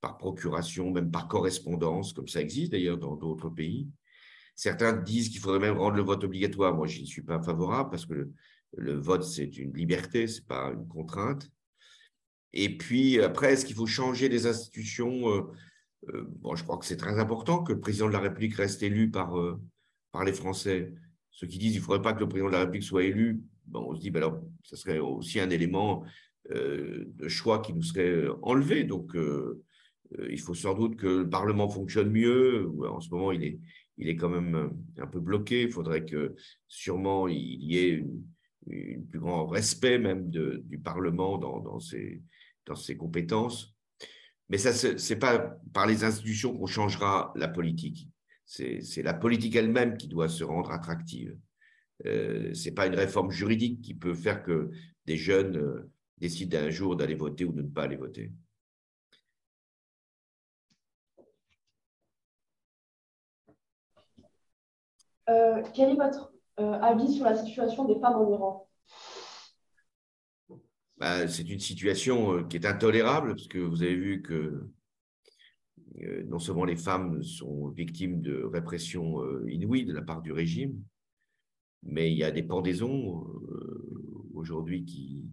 par 0.00 0.18
procuration, 0.18 0.90
même 0.90 1.10
par 1.10 1.28
correspondance, 1.28 2.12
comme 2.12 2.28
ça 2.28 2.40
existe 2.40 2.72
d'ailleurs 2.72 2.98
dans 2.98 3.16
d'autres 3.16 3.48
pays. 3.48 3.88
Certains 4.54 4.92
disent 4.92 5.28
qu'il 5.28 5.40
faudrait 5.40 5.60
même 5.60 5.78
rendre 5.78 5.96
le 5.96 6.02
vote 6.02 6.24
obligatoire. 6.24 6.74
Moi, 6.74 6.88
je 6.88 7.00
n'y 7.00 7.06
suis 7.06 7.22
pas 7.22 7.40
favorable 7.40 7.90
parce 7.90 8.06
que 8.06 8.28
le, 8.76 8.94
vote, 8.94 9.22
c'est 9.22 9.56
une 9.56 9.72
liberté, 9.72 10.26
ce 10.26 10.40
n'est 10.40 10.46
pas 10.46 10.72
une 10.72 10.86
contrainte. 10.88 11.48
Et 12.52 12.76
puis, 12.76 13.20
après, 13.22 13.52
est-ce 13.52 13.64
qu'il 13.64 13.76
faut 13.76 13.86
changer 13.86 14.28
les 14.28 14.46
institutions 14.46 15.28
euh, 15.28 15.42
euh, 16.08 16.24
Bon, 16.40 16.56
je 16.56 16.64
crois 16.64 16.78
que 16.78 16.86
c'est 16.86 16.96
très 16.96 17.18
important 17.18 17.62
que 17.62 17.72
le 17.72 17.80
président 17.80 18.08
de 18.08 18.12
la 18.12 18.20
République 18.20 18.56
reste 18.56 18.82
élu 18.82 19.10
par, 19.10 19.38
euh, 19.38 19.60
par 20.12 20.24
les 20.24 20.32
Français. 20.32 20.92
Ceux 21.38 21.46
qui 21.46 21.58
disent 21.58 21.70
qu'il 21.70 21.80
ne 21.80 21.84
faudrait 21.84 22.02
pas 22.02 22.14
que 22.14 22.18
le 22.18 22.28
président 22.28 22.48
de 22.48 22.54
la 22.54 22.60
République 22.60 22.82
soit 22.82 23.04
élu, 23.04 23.40
bon, 23.66 23.86
on 23.90 23.94
se 23.94 24.00
dit, 24.00 24.10
ben 24.10 24.18
alors, 24.24 24.42
ce 24.64 24.74
serait 24.74 24.98
aussi 24.98 25.38
un 25.38 25.50
élément 25.50 26.02
de 26.50 27.28
choix 27.28 27.60
qui 27.60 27.72
nous 27.74 27.82
serait 27.82 28.26
enlevé. 28.42 28.82
Donc, 28.82 29.14
euh, 30.18 30.28
il 30.30 30.40
faut 30.40 30.54
sans 30.54 30.74
doute 30.74 30.96
que 30.96 31.06
le 31.06 31.30
Parlement 31.30 31.68
fonctionne 31.68 32.10
mieux. 32.10 32.68
En 32.90 33.00
ce 33.00 33.10
moment, 33.10 33.30
il 33.30 33.44
est, 33.44 33.60
il 33.98 34.08
est 34.08 34.16
quand 34.16 34.28
même 34.28 34.54
euh, 34.56 34.68
un 35.02 35.06
peu 35.06 35.20
bloqué. 35.20 35.62
Il 35.62 35.70
faudrait 35.70 36.04
que 36.04 36.34
sûrement 36.66 37.28
il 37.28 37.62
y 37.62 37.78
ait 37.78 38.04
un 38.70 39.02
plus 39.08 39.20
grand 39.20 39.46
respect 39.46 40.00
même 40.00 40.28
du 40.30 40.78
Parlement 40.82 41.38
dans, 41.38 41.78
ses, 41.78 42.20
dans 42.66 42.74
ses 42.74 42.96
compétences. 42.96 43.76
Mais 44.48 44.58
ça, 44.58 44.72
ce 44.72 45.12
n'est 45.12 45.18
pas 45.20 45.38
par 45.72 45.86
les 45.86 46.02
institutions 46.02 46.56
qu'on 46.56 46.66
changera 46.66 47.32
la 47.36 47.46
politique. 47.46 48.08
C'est 48.48 49.02
la 49.02 49.14
politique 49.14 49.56
elle-même 49.56 49.96
qui 49.96 50.08
doit 50.08 50.28
se 50.28 50.42
rendre 50.42 50.72
attractive. 50.72 51.36
ce 52.04 52.64
n'est 52.64 52.74
pas 52.74 52.86
une 52.86 52.94
réforme 52.94 53.30
juridique 53.30 53.82
qui 53.82 53.94
peut 53.94 54.14
faire 54.14 54.42
que 54.42 54.70
des 55.06 55.16
jeunes 55.16 55.88
décident 56.18 56.58
un 56.58 56.70
jour 56.70 56.96
d'aller 56.96 57.14
voter 57.14 57.44
ou 57.44 57.52
de 57.52 57.62
ne 57.62 57.68
pas 57.68 57.84
aller 57.84 57.96
voter. 57.96 58.32
quel 65.74 65.90
est 65.90 65.94
votre 65.94 66.32
avis 66.56 67.12
sur 67.12 67.24
la 67.24 67.36
situation 67.36 67.84
des 67.84 68.00
femmes 68.00 68.16
en 68.16 68.32
Iran? 68.32 68.68
Bah, 70.98 71.28
c'est 71.28 71.48
une 71.48 71.60
situation 71.60 72.34
euh, 72.34 72.42
qui 72.42 72.56
est 72.56 72.66
intolérable, 72.66 73.36
parce 73.36 73.46
que 73.46 73.58
vous 73.58 73.82
avez 73.82 73.94
vu 73.94 74.20
que 74.20 74.34
euh, 74.34 74.72
non 76.26 76.38
seulement 76.38 76.64
les 76.64 76.76
femmes 76.76 77.22
sont 77.22 77.68
victimes 77.68 78.20
de 78.20 78.42
répression 78.42 79.22
euh, 79.22 79.44
inouïe 79.50 79.84
de 79.84 79.92
la 79.92 80.02
part 80.02 80.22
du 80.22 80.32
régime, 80.32 80.82
mais 81.82 82.12
il 82.12 82.18
y 82.18 82.24
a 82.24 82.30
des 82.30 82.42
pendaisons 82.42 83.26
aujourd'hui 84.34 84.84
qui, 84.84 85.26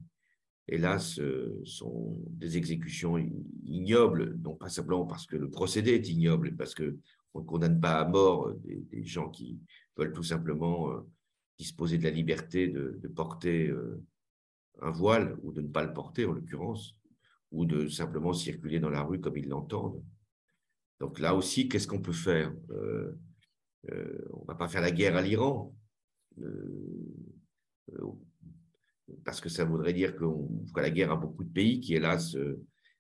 hélas, 0.68 1.20
sont 1.64 2.18
des 2.30 2.58
exécutions 2.58 3.18
ignobles, 3.64 4.38
non 4.44 4.56
pas 4.56 4.70
simplement 4.70 5.06
parce 5.06 5.26
que 5.26 5.36
le 5.36 5.50
procédé 5.50 5.92
est 5.92 6.08
ignoble, 6.08 6.56
parce 6.56 6.76
qu'on 6.76 7.40
ne 7.40 7.46
condamne 7.46 7.80
pas 7.80 8.00
à 8.00 8.08
mort 8.08 8.54
des, 8.64 9.04
gens 9.04 9.30
qui 9.30 9.60
veulent 9.98 10.14
tout 10.14 10.24
simplement 10.24 10.92
disposer 11.58 11.98
de 11.98 12.04
la 12.04 12.12
liberté 12.12 12.68
de 12.68 13.08
porter 13.08 13.74
un 14.82 14.92
voile 14.92 15.38
ou 15.42 15.52
de 15.52 15.62
ne 15.62 15.68
pas 15.68 15.84
le 15.84 15.94
porter 15.94 16.26
en 16.26 16.34
l'occurrence, 16.34 16.96
ou 17.52 17.66
de 17.66 17.88
simplement 17.88 18.34
circuler 18.34 18.80
dans 18.80 18.90
la 18.90 19.04
rue 19.04 19.20
comme 19.20 19.38
ils 19.38 19.48
l'entendent. 19.48 20.04
Donc 21.00 21.20
là 21.20 21.36
aussi, 21.36 21.68
qu'est-ce 21.68 21.88
qu'on 21.88 22.02
peut 22.02 22.14
faire? 22.14 22.54
Euh, 22.72 23.12
euh, 23.92 24.28
On 24.34 24.42
ne 24.42 24.48
va 24.48 24.56
pas 24.56 24.68
faire 24.68 24.82
la 24.82 24.92
guerre 24.92 25.16
à 25.16 25.22
l'Iran, 25.22 25.76
euh, 26.42 27.12
parce 29.24 29.42
que 29.42 29.50
ça 29.50 29.66
voudrait 29.66 29.94
dire 29.94 30.16
qu'on 30.16 30.66
ferait 30.68 30.82
la 30.82 30.90
guerre 30.90 31.12
à 31.12 31.16
beaucoup 31.16 31.44
de 31.44 31.52
pays 31.52 31.80
qui, 31.80 31.96
hélas, 31.96 32.36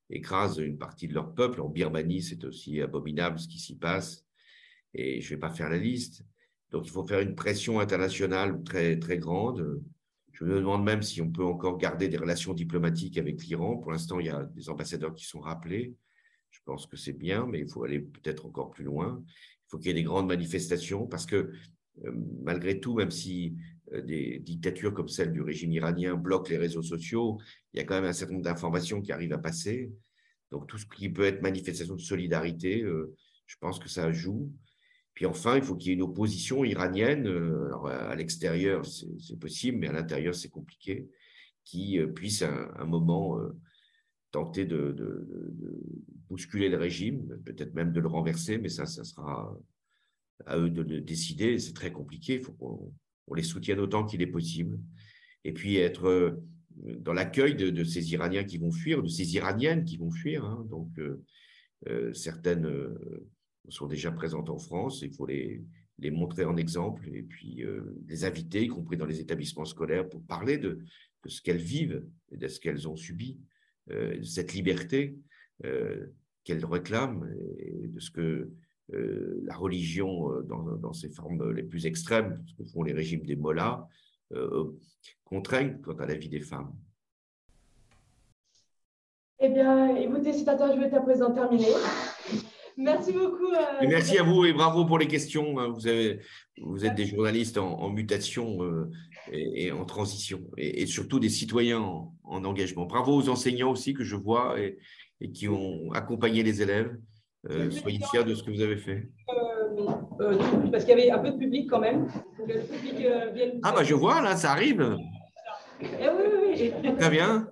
écrasent 0.09 0.57
une 0.57 0.77
partie 0.77 1.07
de 1.07 1.13
leur 1.13 1.33
peuple. 1.33 1.61
En 1.61 1.69
Birmanie, 1.69 2.21
c'est 2.21 2.43
aussi 2.43 2.81
abominable 2.81 3.39
ce 3.39 3.47
qui 3.47 3.59
s'y 3.59 3.77
passe, 3.77 4.25
et 4.93 5.21
je 5.21 5.25
ne 5.25 5.35
vais 5.35 5.39
pas 5.39 5.49
faire 5.49 5.69
la 5.69 5.77
liste. 5.77 6.23
Donc 6.71 6.85
il 6.85 6.91
faut 6.91 7.05
faire 7.05 7.21
une 7.21 7.35
pression 7.35 7.79
internationale 7.79 8.61
très, 8.63 8.99
très 8.99 9.17
grande 9.17 9.81
je 10.35 10.43
me 10.43 10.55
demande 10.55 10.83
même 10.83 11.01
si 11.01 11.21
on 11.21 11.31
peut 11.31 11.45
encore 11.45 11.77
garder 11.77 12.09
des 12.09 12.17
relations 12.17 12.53
diplomatiques 12.53 13.17
avec 13.17 13.41
l'Iran. 13.45 13.77
Pour 13.77 13.91
l'instant, 13.91 14.19
il 14.19 14.25
y 14.25 14.29
a 14.29 14.43
des 14.43 14.69
ambassadeurs 14.69 15.15
qui 15.15 15.25
sont 15.25 15.39
rappelés. 15.39 15.95
Je 16.55 16.61
pense 16.63 16.87
que 16.87 16.95
c'est 16.95 17.13
bien, 17.13 17.45
mais 17.45 17.59
il 17.59 17.69
faut 17.69 17.83
aller 17.83 17.99
peut-être 17.99 18.45
encore 18.45 18.71
plus 18.71 18.85
loin. 18.85 19.21
Il 19.27 19.65
faut 19.67 19.77
qu'il 19.77 19.87
y 19.87 19.91
ait 19.91 19.93
des 19.95 20.03
grandes 20.03 20.27
manifestations 20.27 21.05
parce 21.05 21.25
que 21.25 21.51
euh, 22.05 22.11
malgré 22.43 22.79
tout, 22.79 22.95
même 22.95 23.11
si 23.11 23.55
euh, 23.93 24.01
des 24.01 24.39
dictatures 24.39 24.93
comme 24.93 25.09
celle 25.09 25.33
du 25.33 25.41
régime 25.41 25.73
iranien 25.73 26.15
bloquent 26.15 26.49
les 26.49 26.57
réseaux 26.57 26.81
sociaux, 26.81 27.39
il 27.73 27.77
y 27.77 27.81
a 27.81 27.83
quand 27.83 27.95
même 27.95 28.05
un 28.05 28.13
certain 28.13 28.33
nombre 28.33 28.45
d'informations 28.45 29.01
qui 29.01 29.11
arrivent 29.11 29.33
à 29.33 29.37
passer. 29.37 29.91
Donc 30.49 30.67
tout 30.67 30.77
ce 30.77 30.85
qui 30.85 31.09
peut 31.09 31.25
être 31.25 31.41
manifestation 31.41 31.95
de 31.95 32.01
solidarité, 32.01 32.83
euh, 32.83 33.13
je 33.47 33.57
pense 33.59 33.77
que 33.77 33.89
ça 33.89 34.11
joue. 34.13 34.49
Puis 35.13 35.25
enfin, 35.25 35.57
il 35.57 35.63
faut 35.63 35.75
qu'il 35.75 35.89
y 35.89 35.91
ait 35.91 35.95
une 35.95 36.03
opposition 36.03 36.63
iranienne, 36.63 37.27
à 37.85 38.15
l'extérieur 38.15 38.85
c'est 38.85 39.39
possible, 39.39 39.77
mais 39.77 39.87
à 39.87 39.93
l'intérieur 39.93 40.35
c'est 40.35 40.49
compliqué, 40.49 41.07
qui 41.63 41.97
puisse 42.13 42.41
à 42.41 42.51
un, 42.77 42.85
moment 42.85 43.39
tenter 44.35 44.65
de, 44.65 44.95
bousculer 46.27 46.69
le 46.69 46.77
régime, 46.77 47.39
peut-être 47.45 47.73
même 47.73 47.93
de 47.93 47.99
le 47.99 48.07
renverser, 48.07 48.57
mais 48.57 48.69
ça, 48.69 48.85
ça 48.85 49.03
sera 49.03 49.57
à 50.45 50.57
eux 50.57 50.69
de 50.69 50.81
le 50.81 51.01
décider. 51.01 51.57
C'est 51.59 51.73
très 51.73 51.91
compliqué, 51.91 52.35
il 52.35 52.41
faut 52.41 52.51
qu'on 52.53 53.33
les 53.33 53.43
soutienne 53.43 53.79
autant 53.79 54.05
qu'il 54.05 54.21
est 54.21 54.27
possible. 54.27 54.77
Et 55.43 55.53
puis 55.53 55.77
être 55.77 56.41
dans 56.75 57.13
l'accueil 57.13 57.55
de, 57.55 57.83
ces 57.83 58.11
Iraniens 58.11 58.43
qui 58.43 58.57
vont 58.57 58.71
fuir, 58.71 59.01
de 59.01 59.07
ces 59.07 59.35
Iraniennes 59.35 59.85
qui 59.85 59.97
vont 59.97 60.11
fuir. 60.11 60.43
Hein. 60.43 60.67
donc, 60.69 60.89
certaines 62.13 62.67
sont 63.69 63.87
déjà 63.87 64.11
présentes 64.11 64.49
en 64.49 64.57
France. 64.57 65.01
Il 65.01 65.13
faut 65.13 65.25
les, 65.25 65.63
les 65.99 66.11
montrer 66.11 66.45
en 66.45 66.57
exemple 66.57 67.07
et 67.13 67.23
puis 67.23 67.63
euh, 67.63 67.81
les 68.07 68.25
inviter, 68.25 68.63
y 68.63 68.67
compris 68.67 68.97
dans 68.97 69.05
les 69.05 69.19
établissements 69.19 69.65
scolaires, 69.65 70.07
pour 70.09 70.21
parler 70.23 70.57
de, 70.57 70.79
ce 71.25 71.41
qu'elles 71.41 71.57
vivent 71.57 72.05
et 72.31 72.37
de 72.37 72.47
ce 72.47 72.59
qu'elles 72.59 72.87
ont 72.87 72.95
subi, 72.95 73.39
euh, 73.39 73.54
cette 74.23 74.53
liberté 74.53 75.17
euh, 75.63 76.07
qu'elles 76.43 76.65
réclament 76.65 77.29
et 77.59 77.87
de 77.87 77.99
ce 77.99 78.11
que 78.11 78.51
la 78.89 79.55
religion, 79.55 80.29
dans, 80.43 80.61
dans, 80.77 80.93
ses 80.93 81.09
formes 81.09 81.51
les 81.51 81.63
plus 81.63 81.87
extrêmes, 81.87 82.43
ce 82.45 82.53
que 82.53 82.69
font 82.69 82.83
les 82.83 82.93
régimes 82.93 83.25
des 83.25 83.35
mollahs, 83.35 83.87
contraignent 85.23 85.81
quant 85.81 85.95
à 85.95 86.05
la 86.05 86.13
vie 86.13 86.29
des 86.29 86.41
femmes. 86.41 86.71
Eh 89.39 89.49
bien, 89.49 89.95
écoutez, 89.95 90.33
cette 90.33 90.47
interview 90.47 90.83
est 90.83 90.93
à 90.93 91.01
présent 91.01 91.31
terminée. 91.31 91.65
Merci 92.77 93.13
beaucoup. 93.13 93.51
Euh, 93.51 93.87
merci 93.87 94.17
à 94.17 94.23
vous 94.23 94.45
et 94.45 94.53
bravo 94.53 94.85
pour 94.85 94.97
les 94.97 95.07
questions. 95.07 95.59
Hein. 95.59 95.69
Vous, 95.69 95.87
avez, 95.87 96.19
vous 96.61 96.85
êtes 96.85 96.95
des 96.95 97.05
journalistes 97.05 97.57
en, 97.57 97.89
mutation 97.89 98.63
euh, 98.63 98.91
et, 99.31 99.71
en 99.71 99.85
transition 99.85 100.41
et, 100.57 100.85
surtout 100.85 101.19
des 101.19 101.29
citoyens 101.29 101.79
en, 101.79 102.43
engagement. 102.43 102.85
Bravo 102.85 103.13
aux 103.13 103.29
enseignants 103.29 103.71
aussi 103.71 103.93
que 103.93 104.03
je 104.03 104.15
vois 104.15 104.59
et, 104.59 104.77
qui 105.33 105.47
ont 105.47 105.91
accompagné 105.93 106.43
les 106.43 106.61
élèves. 106.61 106.95
Euh, 107.49 107.69
soyez 107.71 107.99
fiers 108.11 108.23
de 108.23 108.33
ce 108.33 108.43
que 108.43 108.51
vous 108.51 108.61
avez 108.61 108.77
fait. 108.77 109.07
parce 110.71 110.83
qu'il 110.83 110.97
y 110.97 111.01
avait 111.01 111.11
un 111.11 111.19
peu 111.19 111.31
de 111.31 111.37
public 111.37 111.69
quand 111.69 111.79
même. 111.79 112.07
ah 113.63 113.71
bah 113.71 113.83
je 113.83 113.93
vois 113.93 114.21
là, 114.21 114.35
ça 114.35 114.51
arrive. 114.51 114.97
Eh 115.81 115.85
oui, 115.85 116.71
oui, 116.83 116.95
Très 116.99 117.09
bien. 117.09 117.47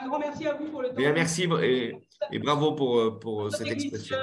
Un 0.00 0.08
grand 0.08 0.18
merci 0.18 0.46
à 0.46 0.54
vous 0.54 0.66
pour 0.70 0.82
le 0.82 0.88
temps. 0.88 0.94
merci 0.98 1.48
et, 1.62 2.38
bravo 2.38 2.72
pour, 2.72 3.18
pour 3.18 3.52
cette 3.52 3.68
expression. 3.68 4.16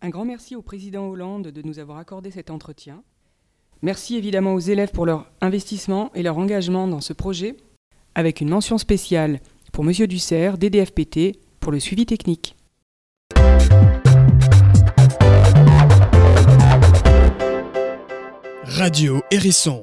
Un 0.00 0.10
grand 0.10 0.24
merci 0.24 0.54
au 0.54 0.62
président 0.62 1.08
Hollande 1.08 1.48
de 1.48 1.62
nous 1.62 1.78
avoir 1.78 1.98
accordé 1.98 2.30
cet 2.30 2.50
entretien. 2.50 3.02
Merci 3.82 4.16
évidemment 4.16 4.54
aux 4.54 4.60
élèves 4.60 4.90
pour 4.90 5.06
leur 5.06 5.30
investissement 5.40 6.10
et 6.14 6.22
leur 6.22 6.36
engagement 6.38 6.88
dans 6.88 7.00
ce 7.00 7.12
projet, 7.12 7.56
avec 8.14 8.40
une 8.40 8.48
mention 8.48 8.76
spéciale 8.76 9.40
pour 9.72 9.84
M. 9.84 9.92
Dussert, 10.06 10.58
DDFPT, 10.58 11.38
pour 11.60 11.70
le 11.70 11.78
suivi 11.78 12.04
technique. 12.04 12.56
Radio 18.64 19.22
Hérisson 19.30 19.82